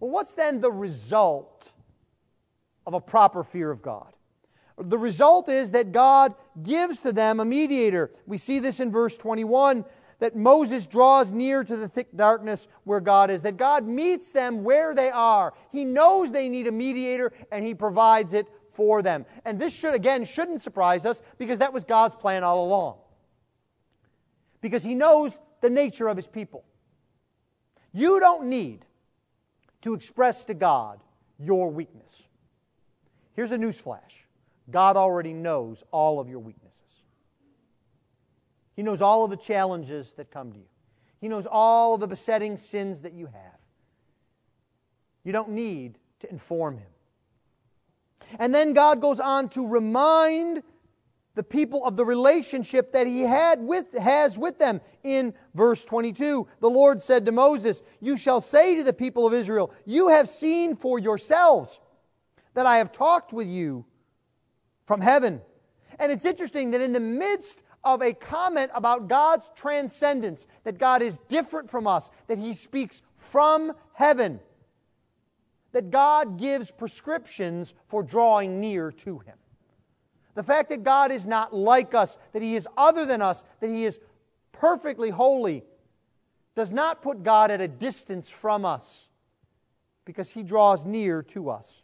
Well, 0.00 0.10
what's 0.10 0.34
then 0.34 0.60
the 0.60 0.72
result 0.72 1.70
of 2.86 2.94
a 2.94 3.00
proper 3.00 3.44
fear 3.44 3.70
of 3.70 3.82
God? 3.82 4.12
The 4.78 4.98
result 4.98 5.48
is 5.48 5.72
that 5.72 5.92
God 5.92 6.34
gives 6.62 7.00
to 7.00 7.12
them 7.12 7.40
a 7.40 7.44
mediator. 7.44 8.10
We 8.26 8.38
see 8.38 8.58
this 8.58 8.80
in 8.80 8.90
verse 8.90 9.16
21 9.16 9.84
that 10.18 10.36
Moses 10.36 10.86
draws 10.86 11.32
near 11.32 11.64
to 11.64 11.76
the 11.76 11.88
thick 11.88 12.08
darkness 12.14 12.68
where 12.84 13.00
God 13.00 13.28
is, 13.28 13.42
that 13.42 13.56
God 13.56 13.86
meets 13.86 14.30
them 14.30 14.62
where 14.62 14.94
they 14.94 15.10
are. 15.10 15.52
He 15.72 15.84
knows 15.84 16.30
they 16.30 16.48
need 16.48 16.68
a 16.68 16.72
mediator 16.72 17.32
and 17.50 17.64
He 17.64 17.74
provides 17.74 18.32
it 18.32 18.46
for 18.72 19.02
them. 19.02 19.26
And 19.44 19.58
this 19.58 19.74
should, 19.74 19.94
again, 19.94 20.24
shouldn't 20.24 20.62
surprise 20.62 21.06
us 21.06 21.22
because 21.38 21.58
that 21.60 21.72
was 21.72 21.84
God's 21.84 22.14
plan 22.14 22.44
all 22.44 22.64
along. 22.64 22.96
Because 24.60 24.82
He 24.82 24.94
knows 24.94 25.38
the 25.60 25.70
nature 25.70 26.08
of 26.08 26.16
His 26.16 26.26
people. 26.26 26.64
You 27.92 28.20
don't 28.20 28.46
need 28.46 28.86
to 29.82 29.94
express 29.94 30.44
to 30.46 30.54
God 30.54 31.00
your 31.38 31.70
weakness. 31.70 32.28
Here's 33.34 33.52
a 33.52 33.58
newsflash 33.58 34.24
God 34.70 34.96
already 34.96 35.32
knows 35.32 35.82
all 35.90 36.20
of 36.20 36.28
your 36.28 36.38
weaknesses. 36.38 36.80
He 38.74 38.82
knows 38.82 39.02
all 39.02 39.24
of 39.24 39.30
the 39.30 39.36
challenges 39.36 40.12
that 40.14 40.30
come 40.30 40.52
to 40.52 40.58
you, 40.58 40.68
He 41.20 41.28
knows 41.28 41.46
all 41.46 41.94
of 41.94 42.00
the 42.00 42.06
besetting 42.06 42.56
sins 42.56 43.02
that 43.02 43.12
you 43.12 43.26
have. 43.26 43.60
You 45.24 45.32
don't 45.32 45.50
need 45.50 45.98
to 46.20 46.30
inform 46.30 46.78
Him. 46.78 46.86
And 48.38 48.54
then 48.54 48.72
God 48.72 49.00
goes 49.00 49.20
on 49.20 49.48
to 49.50 49.66
remind 49.66 50.62
the 51.34 51.42
people 51.42 51.84
of 51.84 51.96
the 51.96 52.04
relationship 52.04 52.92
that 52.92 53.06
he 53.06 53.22
had 53.22 53.60
with 53.60 53.96
has 53.96 54.38
with 54.38 54.58
them. 54.58 54.80
In 55.02 55.34
verse 55.54 55.84
22 55.84 56.46
the 56.60 56.70
lord 56.70 57.00
said 57.00 57.26
to 57.26 57.32
moses 57.32 57.82
you 58.00 58.16
shall 58.16 58.40
say 58.40 58.76
to 58.76 58.84
the 58.84 58.92
people 58.92 59.26
of 59.26 59.34
israel 59.34 59.72
you 59.84 60.08
have 60.08 60.28
seen 60.28 60.74
for 60.74 60.98
yourselves 60.98 61.80
that 62.54 62.66
i 62.66 62.78
have 62.78 62.92
talked 62.92 63.32
with 63.32 63.46
you 63.46 63.84
from 64.86 65.00
heaven 65.00 65.40
and 65.98 66.10
it's 66.10 66.24
interesting 66.24 66.70
that 66.70 66.80
in 66.80 66.92
the 66.92 67.00
midst 67.00 67.62
of 67.84 68.00
a 68.00 68.12
comment 68.12 68.70
about 68.74 69.08
god's 69.08 69.50
transcendence 69.56 70.46
that 70.64 70.78
god 70.78 71.02
is 71.02 71.18
different 71.28 71.70
from 71.70 71.86
us 71.86 72.10
that 72.28 72.38
he 72.38 72.52
speaks 72.52 73.02
from 73.16 73.72
heaven 73.94 74.40
that 75.72 75.90
God 75.90 76.38
gives 76.38 76.70
prescriptions 76.70 77.74
for 77.88 78.02
drawing 78.02 78.60
near 78.60 78.92
to 78.92 79.18
Him. 79.20 79.36
The 80.34 80.42
fact 80.42 80.70
that 80.70 80.82
God 80.82 81.10
is 81.10 81.26
not 81.26 81.54
like 81.54 81.94
us, 81.94 82.16
that 82.32 82.42
He 82.42 82.54
is 82.54 82.66
other 82.76 83.04
than 83.04 83.20
us, 83.20 83.44
that 83.60 83.68
He 83.68 83.84
is 83.84 83.98
perfectly 84.52 85.10
holy, 85.10 85.64
does 86.54 86.72
not 86.72 87.02
put 87.02 87.22
God 87.22 87.50
at 87.50 87.60
a 87.60 87.68
distance 87.68 88.28
from 88.28 88.64
us 88.64 89.08
because 90.04 90.30
He 90.30 90.42
draws 90.42 90.84
near 90.84 91.22
to 91.22 91.50
us. 91.50 91.82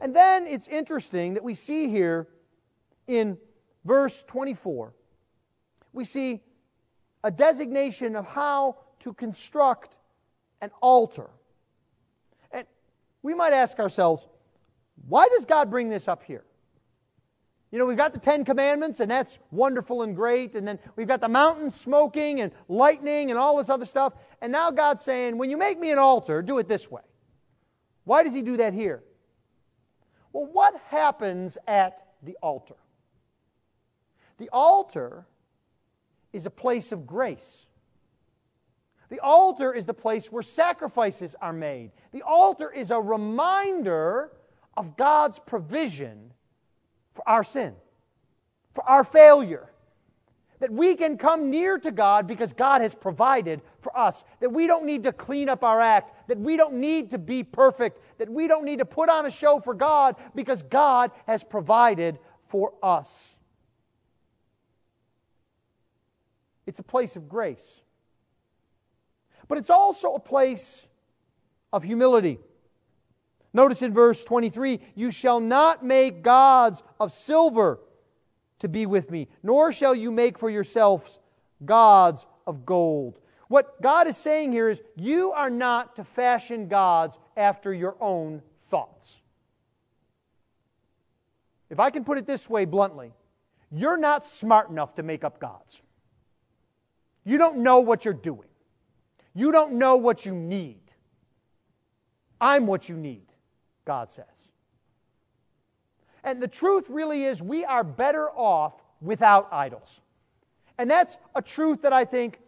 And 0.00 0.14
then 0.14 0.46
it's 0.46 0.68
interesting 0.68 1.34
that 1.34 1.44
we 1.44 1.54
see 1.54 1.88
here 1.88 2.28
in 3.06 3.38
verse 3.84 4.24
24, 4.24 4.92
we 5.92 6.04
see 6.04 6.42
a 7.22 7.30
designation 7.30 8.16
of 8.16 8.26
how 8.26 8.76
to 9.00 9.12
construct 9.14 9.98
an 10.60 10.70
altar. 10.80 11.30
We 13.24 13.32
might 13.32 13.54
ask 13.54 13.78
ourselves, 13.78 14.26
why 15.08 15.26
does 15.28 15.46
God 15.46 15.70
bring 15.70 15.88
this 15.88 16.08
up 16.08 16.22
here? 16.22 16.44
You 17.72 17.78
know, 17.78 17.86
we've 17.86 17.96
got 17.96 18.12
the 18.12 18.20
Ten 18.20 18.44
Commandments, 18.44 19.00
and 19.00 19.10
that's 19.10 19.38
wonderful 19.50 20.02
and 20.02 20.14
great. 20.14 20.54
And 20.54 20.68
then 20.68 20.78
we've 20.94 21.08
got 21.08 21.22
the 21.22 21.28
mountain 21.28 21.70
smoking 21.70 22.42
and 22.42 22.52
lightning 22.68 23.30
and 23.30 23.38
all 23.38 23.56
this 23.56 23.70
other 23.70 23.86
stuff. 23.86 24.12
And 24.42 24.52
now 24.52 24.70
God's 24.70 25.02
saying, 25.02 25.38
when 25.38 25.48
you 25.48 25.56
make 25.56 25.80
me 25.80 25.90
an 25.90 25.96
altar, 25.96 26.42
do 26.42 26.58
it 26.58 26.68
this 26.68 26.90
way. 26.90 27.00
Why 28.04 28.22
does 28.24 28.34
He 28.34 28.42
do 28.42 28.58
that 28.58 28.74
here? 28.74 29.02
Well, 30.34 30.44
what 30.44 30.78
happens 30.88 31.56
at 31.66 32.06
the 32.22 32.36
altar? 32.42 32.76
The 34.36 34.50
altar 34.52 35.24
is 36.34 36.44
a 36.44 36.50
place 36.50 36.92
of 36.92 37.06
grace. 37.06 37.66
The 39.14 39.20
altar 39.20 39.72
is 39.72 39.86
the 39.86 39.94
place 39.94 40.32
where 40.32 40.42
sacrifices 40.42 41.36
are 41.40 41.52
made. 41.52 41.92
The 42.10 42.22
altar 42.22 42.68
is 42.68 42.90
a 42.90 43.00
reminder 43.00 44.32
of 44.76 44.96
God's 44.96 45.38
provision 45.38 46.32
for 47.14 47.22
our 47.28 47.44
sin, 47.44 47.74
for 48.72 48.82
our 48.82 49.04
failure. 49.04 49.70
That 50.58 50.72
we 50.72 50.96
can 50.96 51.16
come 51.16 51.48
near 51.48 51.78
to 51.78 51.92
God 51.92 52.26
because 52.26 52.52
God 52.52 52.80
has 52.80 52.92
provided 52.92 53.60
for 53.78 53.96
us. 53.96 54.24
That 54.40 54.50
we 54.50 54.66
don't 54.66 54.84
need 54.84 55.04
to 55.04 55.12
clean 55.12 55.48
up 55.48 55.62
our 55.62 55.80
act. 55.80 56.26
That 56.26 56.40
we 56.40 56.56
don't 56.56 56.74
need 56.74 57.10
to 57.10 57.18
be 57.18 57.44
perfect. 57.44 58.00
That 58.18 58.28
we 58.28 58.48
don't 58.48 58.64
need 58.64 58.80
to 58.80 58.84
put 58.84 59.08
on 59.08 59.26
a 59.26 59.30
show 59.30 59.60
for 59.60 59.74
God 59.74 60.16
because 60.34 60.64
God 60.64 61.12
has 61.28 61.44
provided 61.44 62.18
for 62.48 62.72
us. 62.82 63.36
It's 66.66 66.80
a 66.80 66.84
place 66.84 67.14
of 67.14 67.28
grace. 67.28 67.83
But 69.48 69.58
it's 69.58 69.70
also 69.70 70.14
a 70.14 70.20
place 70.20 70.88
of 71.72 71.82
humility. 71.82 72.38
Notice 73.52 73.82
in 73.82 73.92
verse 73.92 74.24
23 74.24 74.80
You 74.94 75.10
shall 75.10 75.40
not 75.40 75.84
make 75.84 76.22
gods 76.22 76.82
of 76.98 77.12
silver 77.12 77.80
to 78.58 78.68
be 78.68 78.86
with 78.86 79.10
me, 79.10 79.28
nor 79.42 79.72
shall 79.72 79.94
you 79.94 80.10
make 80.10 80.38
for 80.38 80.50
yourselves 80.50 81.20
gods 81.64 82.26
of 82.46 82.64
gold. 82.64 83.18
What 83.48 83.80
God 83.80 84.06
is 84.06 84.16
saying 84.16 84.52
here 84.52 84.68
is 84.68 84.82
you 84.96 85.32
are 85.32 85.50
not 85.50 85.96
to 85.96 86.04
fashion 86.04 86.66
gods 86.66 87.18
after 87.36 87.72
your 87.72 87.96
own 88.00 88.42
thoughts. 88.68 89.20
If 91.70 91.78
I 91.78 91.90
can 91.90 92.04
put 92.04 92.18
it 92.18 92.26
this 92.26 92.48
way 92.48 92.64
bluntly, 92.64 93.12
you're 93.70 93.96
not 93.96 94.24
smart 94.24 94.70
enough 94.70 94.94
to 94.94 95.02
make 95.02 95.24
up 95.24 95.40
gods. 95.40 95.82
You 97.24 97.38
don't 97.38 97.58
know 97.58 97.80
what 97.80 98.04
you're 98.04 98.14
doing. 98.14 98.48
You 99.34 99.52
don't 99.52 99.74
know 99.74 99.96
what 99.96 100.24
you 100.24 100.34
need. 100.34 100.80
I'm 102.40 102.66
what 102.66 102.88
you 102.88 102.96
need. 102.96 103.26
God 103.84 104.10
says. 104.10 104.52
And 106.22 106.42
the 106.42 106.48
truth 106.48 106.86
really 106.88 107.24
is, 107.24 107.42
we 107.42 107.64
are 107.64 107.84
better 107.84 108.30
off 108.30 108.82
without 109.00 109.48
idols. 109.52 110.00
And 110.78 110.90
that's 110.90 111.18
a 111.34 111.42
truth 111.42 111.82
that 111.82 111.92
I 111.92 112.04
think 112.04 112.40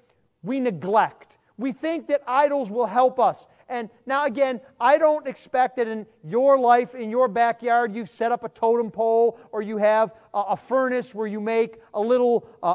we 0.43 0.61
neglect. 0.61 1.39
We 1.59 1.73
think 1.73 2.09
that 2.09 2.23
idols 2.27 2.71
will 2.71 2.87
help 2.87 3.19
us. 3.19 3.47
And 3.69 3.91
now, 4.07 4.25
again, 4.25 4.61
I 4.81 4.99
don't 4.99 5.27
expect 5.27 5.77
that 5.77 5.89
in 5.89 6.07
your 6.23 6.59
life, 6.59 6.95
in 6.95 7.11
your 7.11 7.29
backyard, 7.29 7.95
you've 7.95 8.11
set 8.11 8.31
up 8.31 8.45
a 8.45 8.49
totem 8.49 8.91
pole 8.91 9.39
or 9.51 9.61
you 9.61 9.77
have 9.79 10.13
a, 10.33 10.57
furnace 10.57 11.15
where 11.15 11.27
you 11.27 11.41
make 11.41 11.81
a 11.93 12.01
little 12.01 12.49
uh, 12.63 12.75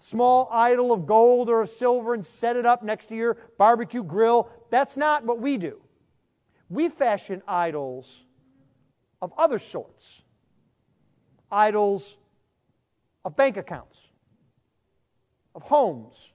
small 0.00 0.48
idol 0.50 0.92
of 0.92 1.06
gold 1.06 1.48
or 1.48 1.62
of 1.62 1.68
silver 1.68 2.14
and 2.14 2.24
set 2.24 2.56
it 2.56 2.66
up 2.66 2.82
next 2.82 3.06
to 3.06 3.16
your 3.16 3.36
barbecue 3.58 4.02
grill. 4.02 4.48
That's 4.70 4.96
not 4.96 5.24
what 5.24 5.40
we 5.40 5.56
do 5.56 5.80
we 6.70 6.88
fashion 6.88 7.42
idols 7.48 8.24
of 9.20 9.32
other 9.36 9.58
sorts 9.58 10.22
idols 11.52 12.16
of 13.24 13.36
bank 13.36 13.56
accounts, 13.56 14.12
of 15.54 15.62
homes, 15.62 16.32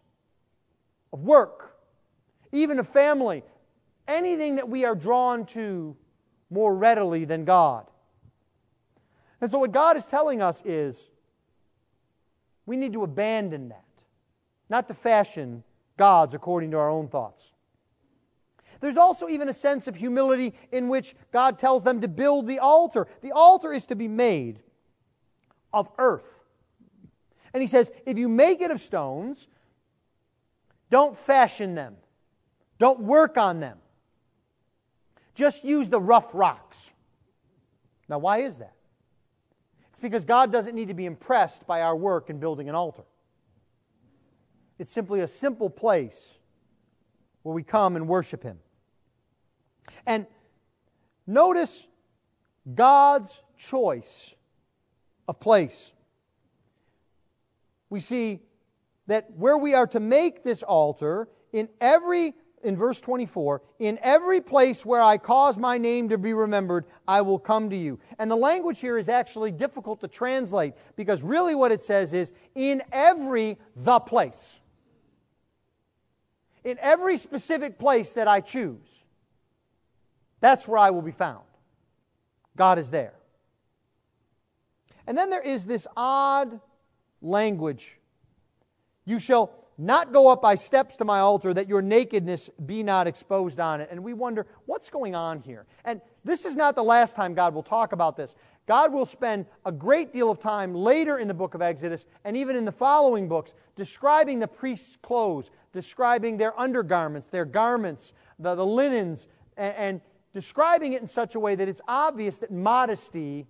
of 1.14 1.22
work, 1.22 1.78
even 2.52 2.80
of 2.80 2.88
family, 2.88 3.44
anything 4.08 4.58
that 4.58 4.68
we 4.68 4.84
are 4.84 4.94
drawn 4.94 5.46
to 5.46 5.96
more 6.50 6.76
readily 6.76 7.24
than 7.24 7.46
God. 7.46 7.88
And 9.40 9.50
so, 9.50 9.60
what 9.60 9.72
God 9.72 9.96
is 9.96 10.06
telling 10.06 10.42
us 10.42 10.62
is 10.66 11.10
we 12.66 12.76
need 12.76 12.94
to 12.94 13.04
abandon 13.04 13.70
that, 13.70 13.86
not 14.70 14.88
to 14.88 14.94
fashion 14.94 15.64
gods 15.98 16.34
according 16.34 16.72
to 16.72 16.78
our 16.78 16.90
own 16.90 17.08
thoughts. 17.08 17.54
There's 18.82 18.98
also 18.98 19.30
even 19.30 19.50
a 19.50 19.54
sense 19.54 19.88
of 19.88 19.96
humility 19.96 20.54
in 20.72 20.90
which 20.90 21.16
God 21.32 21.58
tells 21.58 21.84
them 21.84 22.02
to 22.02 22.08
build 22.08 22.48
the 22.48 22.60
altar. 22.60 23.08
The 23.22 23.32
altar 23.32 23.72
is 23.72 23.86
to 23.88 23.96
be 23.96 24.08
made 24.08 24.60
of 25.74 25.90
earth. 25.98 26.42
And 27.54 27.62
he 27.62 27.68
says, 27.68 27.92
if 28.06 28.18
you 28.18 28.28
make 28.28 28.62
it 28.62 28.72
of 28.72 28.80
stones, 28.82 29.48
don't 30.90 31.16
fashion 31.16 31.74
them, 31.76 31.96
don't 32.80 33.00
work 33.00 33.38
on 33.38 33.60
them. 33.60 33.78
Just 35.36 35.64
use 35.64 35.90
the 35.90 36.00
rough 36.00 36.34
rocks. 36.34 36.94
Now, 38.08 38.20
why 38.20 38.40
is 38.40 38.60
that? 38.60 38.76
It's 39.96 40.02
because 40.02 40.26
God 40.26 40.52
doesn't 40.52 40.76
need 40.76 40.90
to 40.90 40.94
be 40.94 41.06
impressed 41.06 41.66
by 41.66 41.80
our 41.80 41.96
work 41.96 42.30
in 42.30 42.38
building 42.38 42.68
an 42.68 42.76
altar. 42.76 43.04
It's 44.78 44.92
simply 44.92 45.22
a 45.22 45.28
simple 45.28 45.70
place 45.70 46.38
where 47.44 47.56
we 47.56 47.64
come 47.64 47.96
and 47.96 48.06
worship 48.06 48.44
Him. 48.44 48.60
And 50.06 50.28
notice 51.26 51.88
God's 52.74 53.42
choice 53.58 54.36
of 55.30 55.40
place. 55.40 55.94
We 57.90 58.02
see 58.02 58.42
that 59.08 59.32
where 59.32 59.58
we 59.58 59.76
are 59.76 59.88
to 59.88 60.02
make 60.02 60.44
this 60.44 60.62
altar, 60.62 61.30
in 61.54 61.70
every, 61.80 62.34
in 62.66 62.76
verse 62.76 63.00
24, 63.00 63.62
in 63.80 63.98
every 64.02 64.42
place 64.42 64.86
where 64.86 65.02
I 65.02 65.18
cause 65.18 65.58
my 65.58 65.78
name 65.78 66.10
to 66.10 66.18
be 66.18 66.34
remembered, 66.34 66.86
I 67.08 67.22
will 67.22 67.40
come 67.40 67.70
to 67.70 67.76
you. 67.76 68.00
And 68.20 68.30
the 68.30 68.36
language 68.36 68.82
here 68.82 68.98
is 68.98 69.08
actually 69.08 69.52
difficult 69.52 70.02
to 70.02 70.08
translate 70.08 70.74
because 70.96 71.24
really 71.24 71.56
what 71.56 71.72
it 71.72 71.80
says 71.80 72.14
is, 72.14 72.34
in 72.56 72.82
every 72.92 73.58
the 73.76 74.00
place. 74.00 74.60
In 76.64 76.78
every 76.80 77.18
specific 77.18 77.78
place 77.78 78.14
that 78.14 78.28
I 78.28 78.42
choose. 78.42 79.06
That's 80.40 80.68
where 80.68 80.80
I 80.80 80.90
will 80.90 81.04
be 81.04 81.12
found. 81.12 81.46
God 82.58 82.80
is 82.80 82.92
there. 82.92 83.14
And 85.08 85.18
then 85.18 85.30
there 85.30 85.42
is 85.42 85.66
this 85.66 85.86
odd 85.96 86.60
language 87.22 88.00
You 89.06 89.20
shall 89.20 89.65
not 89.78 90.14
go 90.14 90.28
up 90.28 90.42
by 90.42 90.56
steps 90.56 90.96
to 90.98 91.06
my 91.06 91.20
altar, 91.20 91.54
that 91.54 91.68
your 91.68 91.82
nakedness 91.82 92.50
be 92.66 92.82
not 92.82 93.08
exposed 93.08 93.60
on 93.60 93.82
it. 93.82 93.90
And 93.92 94.04
we 94.04 94.14
wonder, 94.14 94.46
what's 94.66 94.90
going 94.90 95.16
on 95.16 95.40
here? 95.40 95.66
And 95.84 96.02
this 96.24 96.46
is 96.46 96.56
not 96.56 96.76
the 96.76 96.84
last 96.84 97.16
time 97.16 97.34
God 97.34 97.54
will 97.54 97.64
talk 97.64 97.92
about 97.92 98.16
this. 98.16 98.36
God 98.68 98.94
will 98.94 99.06
spend 99.06 99.46
a 99.66 99.72
great 99.72 100.12
deal 100.12 100.32
of 100.32 100.40
time 100.40 100.74
later 100.74 101.18
in 101.20 101.28
the 101.28 101.34
book 101.34 101.54
of 101.54 101.62
Exodus 101.62 102.06
and 102.24 102.36
even 102.36 102.56
in 102.56 102.66
the 102.66 102.72
following 102.72 103.28
books 103.28 103.54
describing 103.76 104.40
the 104.40 104.48
priest's 104.48 104.96
clothes, 104.96 105.52
describing 105.72 106.38
their 106.38 106.58
undergarments, 106.60 107.28
their 107.28 107.46
garments, 107.46 108.14
the, 108.40 108.56
the 108.56 108.66
linens, 108.66 109.28
and, 109.58 109.76
and 109.76 110.02
describing 110.34 110.94
it 110.94 111.02
in 111.02 111.08
such 111.08 111.36
a 111.36 111.40
way 111.40 111.54
that 111.56 111.68
it's 111.68 111.82
obvious 111.88 112.38
that 112.40 112.52
modesty 112.52 113.46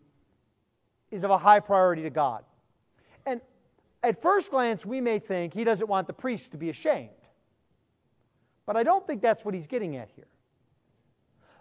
is 1.12 1.24
of 1.24 1.32
a 1.32 1.38
high 1.38 1.60
priority 1.60 2.04
to 2.04 2.10
God. 2.10 2.44
At 4.06 4.22
first 4.22 4.52
glance, 4.52 4.86
we 4.86 5.02
may 5.02 5.18
think 5.18 5.56
he 5.56 5.64
doesn't 5.64 5.90
want 5.90 6.06
the 6.06 6.14
priest 6.14 6.52
to 6.52 6.60
be 6.60 6.70
ashamed. 6.70 7.10
But 8.68 8.78
I 8.78 8.84
don't 8.84 9.06
think 9.08 9.20
that's 9.20 9.44
what 9.44 9.56
he's 9.56 9.66
getting 9.66 9.96
at 9.96 10.12
here. 10.16 10.28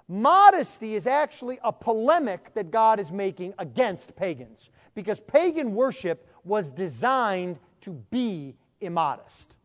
Modesty 0.09 0.95
is 0.95 1.07
actually 1.07 1.59
a 1.65 1.73
polemic 1.73 2.53
that 2.53 2.71
God 2.71 3.01
is 3.01 3.11
making 3.11 3.55
against 3.59 4.15
pagans 4.15 4.69
because 4.95 5.21
pagan 5.21 5.75
worship 5.75 6.29
was 6.45 6.71
designed 6.71 7.59
to 7.81 7.93
be 8.11 8.57
immodest. 8.83 9.57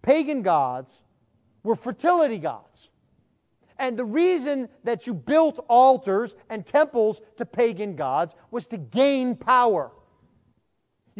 Pagan 0.00 0.40
gods 0.40 1.02
were 1.62 1.76
fertility 1.76 2.38
gods. 2.38 2.88
And 3.78 3.98
the 3.98 4.06
reason 4.06 4.70
that 4.84 5.06
you 5.06 5.12
built 5.12 5.62
altars 5.68 6.34
and 6.48 6.64
temples 6.64 7.20
to 7.36 7.44
pagan 7.44 7.94
gods 7.94 8.34
was 8.50 8.66
to 8.68 8.78
gain 8.78 9.36
power. 9.36 9.90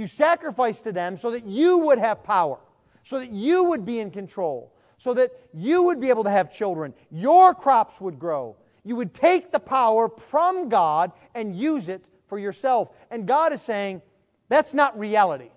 You 0.01 0.07
sacrificed 0.07 0.85
to 0.85 0.93
them 0.93 1.19
so 1.19 1.31
that 1.33 1.45
you 1.45 1.77
would 1.77 1.99
have 1.99 2.25
power, 2.25 2.57
so 3.03 3.19
that 3.19 3.31
you 3.33 3.65
would 3.65 3.85
be 3.85 3.99
in 3.99 4.11
control, 4.11 4.73
so 4.97 5.13
that 5.13 5.31
you 5.53 5.83
would 5.83 6.01
be 6.01 6.09
able 6.09 6.25
to 6.25 6.31
have 6.31 6.51
children. 6.51 6.95
Your 7.11 7.53
crops 7.53 8.01
would 8.01 8.19
grow. 8.19 8.57
You 8.83 8.97
would 8.97 9.13
take 9.13 9.53
the 9.53 9.61
power 9.61 10.09
from 10.09 10.71
God 10.71 11.13
and 11.35 11.55
use 11.55 11.91
it 11.91 12.09
for 12.29 12.39
yourself. 12.39 12.89
And 13.11 13.29
God 13.29 13.53
is 13.53 13.61
saying, 13.61 14.01
That's 14.49 14.73
not 14.73 14.99
reality. 14.99 15.51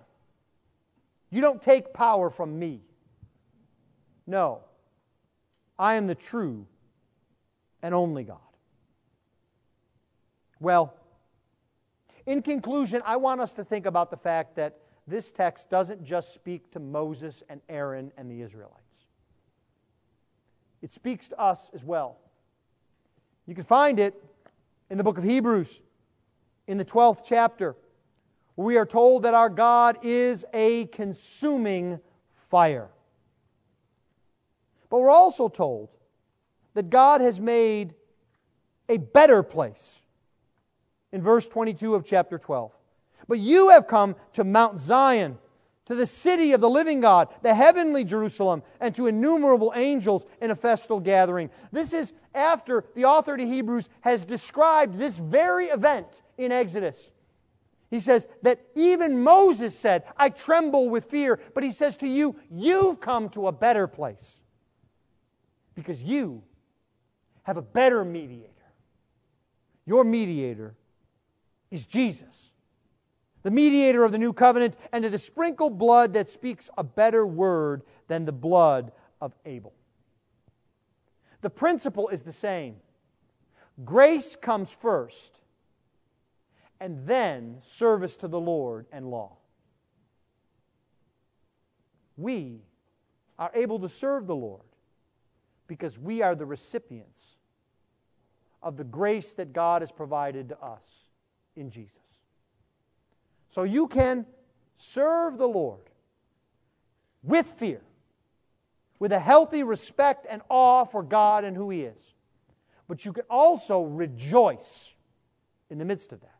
You 1.30 1.40
don't 1.40 1.62
take 1.62 1.94
power 1.94 2.28
from 2.28 2.58
me. 2.58 2.82
No. 4.26 4.60
I 5.78 5.94
am 5.94 6.06
the 6.06 6.14
true 6.14 6.66
and 7.82 7.94
only 7.94 8.24
God. 8.24 8.40
Well, 10.60 10.92
in 12.26 12.42
conclusion, 12.42 13.02
I 13.04 13.16
want 13.16 13.40
us 13.40 13.52
to 13.54 13.64
think 13.64 13.86
about 13.86 14.10
the 14.10 14.16
fact 14.16 14.56
that 14.56 14.78
this 15.06 15.30
text 15.30 15.68
doesn't 15.68 16.04
just 16.04 16.32
speak 16.32 16.70
to 16.70 16.80
Moses 16.80 17.42
and 17.48 17.60
Aaron 17.68 18.12
and 18.16 18.30
the 18.30 18.40
Israelites, 18.40 19.08
it 20.80 20.90
speaks 20.90 21.28
to 21.28 21.40
us 21.40 21.70
as 21.74 21.84
well. 21.84 22.18
You 23.46 23.54
can 23.54 23.64
find 23.64 24.00
it 24.00 24.22
in 24.90 24.98
the 24.98 25.04
book 25.04 25.18
of 25.18 25.24
Hebrews, 25.24 25.82
in 26.66 26.78
the 26.78 26.84
12th 26.84 27.20
chapter, 27.24 27.76
where 28.54 28.66
we 28.66 28.76
are 28.76 28.86
told 28.86 29.24
that 29.24 29.34
our 29.34 29.50
God 29.50 29.98
is 30.02 30.44
a 30.54 30.86
consuming 30.86 32.00
fire. 32.32 32.88
But 34.88 35.00
we're 35.00 35.10
also 35.10 35.48
told 35.48 35.90
that 36.74 36.88
God 36.88 37.20
has 37.20 37.40
made 37.40 37.94
a 38.88 38.96
better 38.96 39.42
place 39.42 40.03
in 41.14 41.22
verse 41.22 41.48
22 41.48 41.94
of 41.94 42.04
chapter 42.04 42.36
12. 42.36 42.72
But 43.28 43.38
you 43.38 43.70
have 43.70 43.86
come 43.86 44.16
to 44.32 44.42
Mount 44.42 44.80
Zion, 44.80 45.38
to 45.84 45.94
the 45.94 46.06
city 46.06 46.52
of 46.52 46.60
the 46.60 46.68
living 46.68 47.00
God, 47.00 47.28
the 47.40 47.54
heavenly 47.54 48.02
Jerusalem, 48.02 48.64
and 48.80 48.92
to 48.96 49.06
innumerable 49.06 49.72
angels 49.76 50.26
in 50.42 50.50
a 50.50 50.56
festal 50.56 50.98
gathering. 50.98 51.50
This 51.70 51.92
is 51.92 52.12
after 52.34 52.84
the 52.96 53.04
author 53.04 53.36
to 53.36 53.46
Hebrews 53.46 53.88
has 54.00 54.24
described 54.24 54.98
this 54.98 55.16
very 55.16 55.66
event 55.66 56.20
in 56.36 56.50
Exodus. 56.50 57.12
He 57.90 58.00
says 58.00 58.26
that 58.42 58.60
even 58.74 59.22
Moses 59.22 59.78
said, 59.78 60.02
I 60.16 60.30
tremble 60.30 60.90
with 60.90 61.04
fear. 61.04 61.38
But 61.54 61.62
he 61.62 61.70
says 61.70 61.96
to 61.98 62.08
you, 62.08 62.34
You've 62.50 62.98
come 62.98 63.28
to 63.30 63.46
a 63.46 63.52
better 63.52 63.86
place 63.86 64.42
because 65.76 66.02
you 66.02 66.42
have 67.44 67.56
a 67.56 67.62
better 67.62 68.04
mediator. 68.04 68.50
Your 69.86 70.02
mediator 70.02 70.74
is 71.74 71.86
Jesus, 71.86 72.52
the 73.42 73.50
mediator 73.50 74.04
of 74.04 74.12
the 74.12 74.18
new 74.18 74.32
covenant, 74.32 74.76
and 74.92 75.02
to 75.02 75.10
the 75.10 75.18
sprinkled 75.18 75.76
blood 75.76 76.12
that 76.14 76.28
speaks 76.28 76.70
a 76.78 76.84
better 76.84 77.26
word 77.26 77.82
than 78.06 78.24
the 78.24 78.32
blood 78.32 78.92
of 79.20 79.34
Abel. 79.44 79.72
The 81.40 81.50
principle 81.50 82.08
is 82.08 82.22
the 82.22 82.32
same 82.32 82.76
grace 83.84 84.36
comes 84.36 84.70
first, 84.70 85.40
and 86.78 87.08
then 87.08 87.56
service 87.60 88.16
to 88.18 88.28
the 88.28 88.38
Lord 88.38 88.86
and 88.92 89.10
law. 89.10 89.38
We 92.16 92.60
are 93.36 93.50
able 93.52 93.80
to 93.80 93.88
serve 93.88 94.28
the 94.28 94.36
Lord 94.36 94.62
because 95.66 95.98
we 95.98 96.22
are 96.22 96.36
the 96.36 96.46
recipients 96.46 97.36
of 98.62 98.76
the 98.76 98.84
grace 98.84 99.34
that 99.34 99.52
God 99.52 99.82
has 99.82 99.90
provided 99.90 100.50
to 100.50 100.58
us 100.60 101.03
in 101.56 101.70
Jesus. 101.70 101.98
So 103.48 103.62
you 103.62 103.86
can 103.86 104.26
serve 104.76 105.38
the 105.38 105.46
Lord 105.46 105.80
with 107.22 107.46
fear, 107.46 107.80
with 108.98 109.12
a 109.12 109.18
healthy 109.18 109.62
respect 109.62 110.26
and 110.28 110.42
awe 110.48 110.84
for 110.84 111.02
God 111.02 111.44
and 111.44 111.56
who 111.56 111.70
He 111.70 111.82
is. 111.82 112.14
But 112.88 113.04
you 113.04 113.12
can 113.12 113.24
also 113.30 113.82
rejoice 113.82 114.92
in 115.70 115.78
the 115.78 115.84
midst 115.84 116.12
of 116.12 116.20
that 116.20 116.38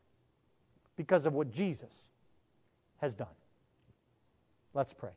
because 0.97 1.27
of 1.27 1.33
what 1.33 1.51
Jesus 1.51 1.93
has 2.99 3.15
done. 3.15 3.29
Let's 4.75 4.93
pray. 4.93 5.11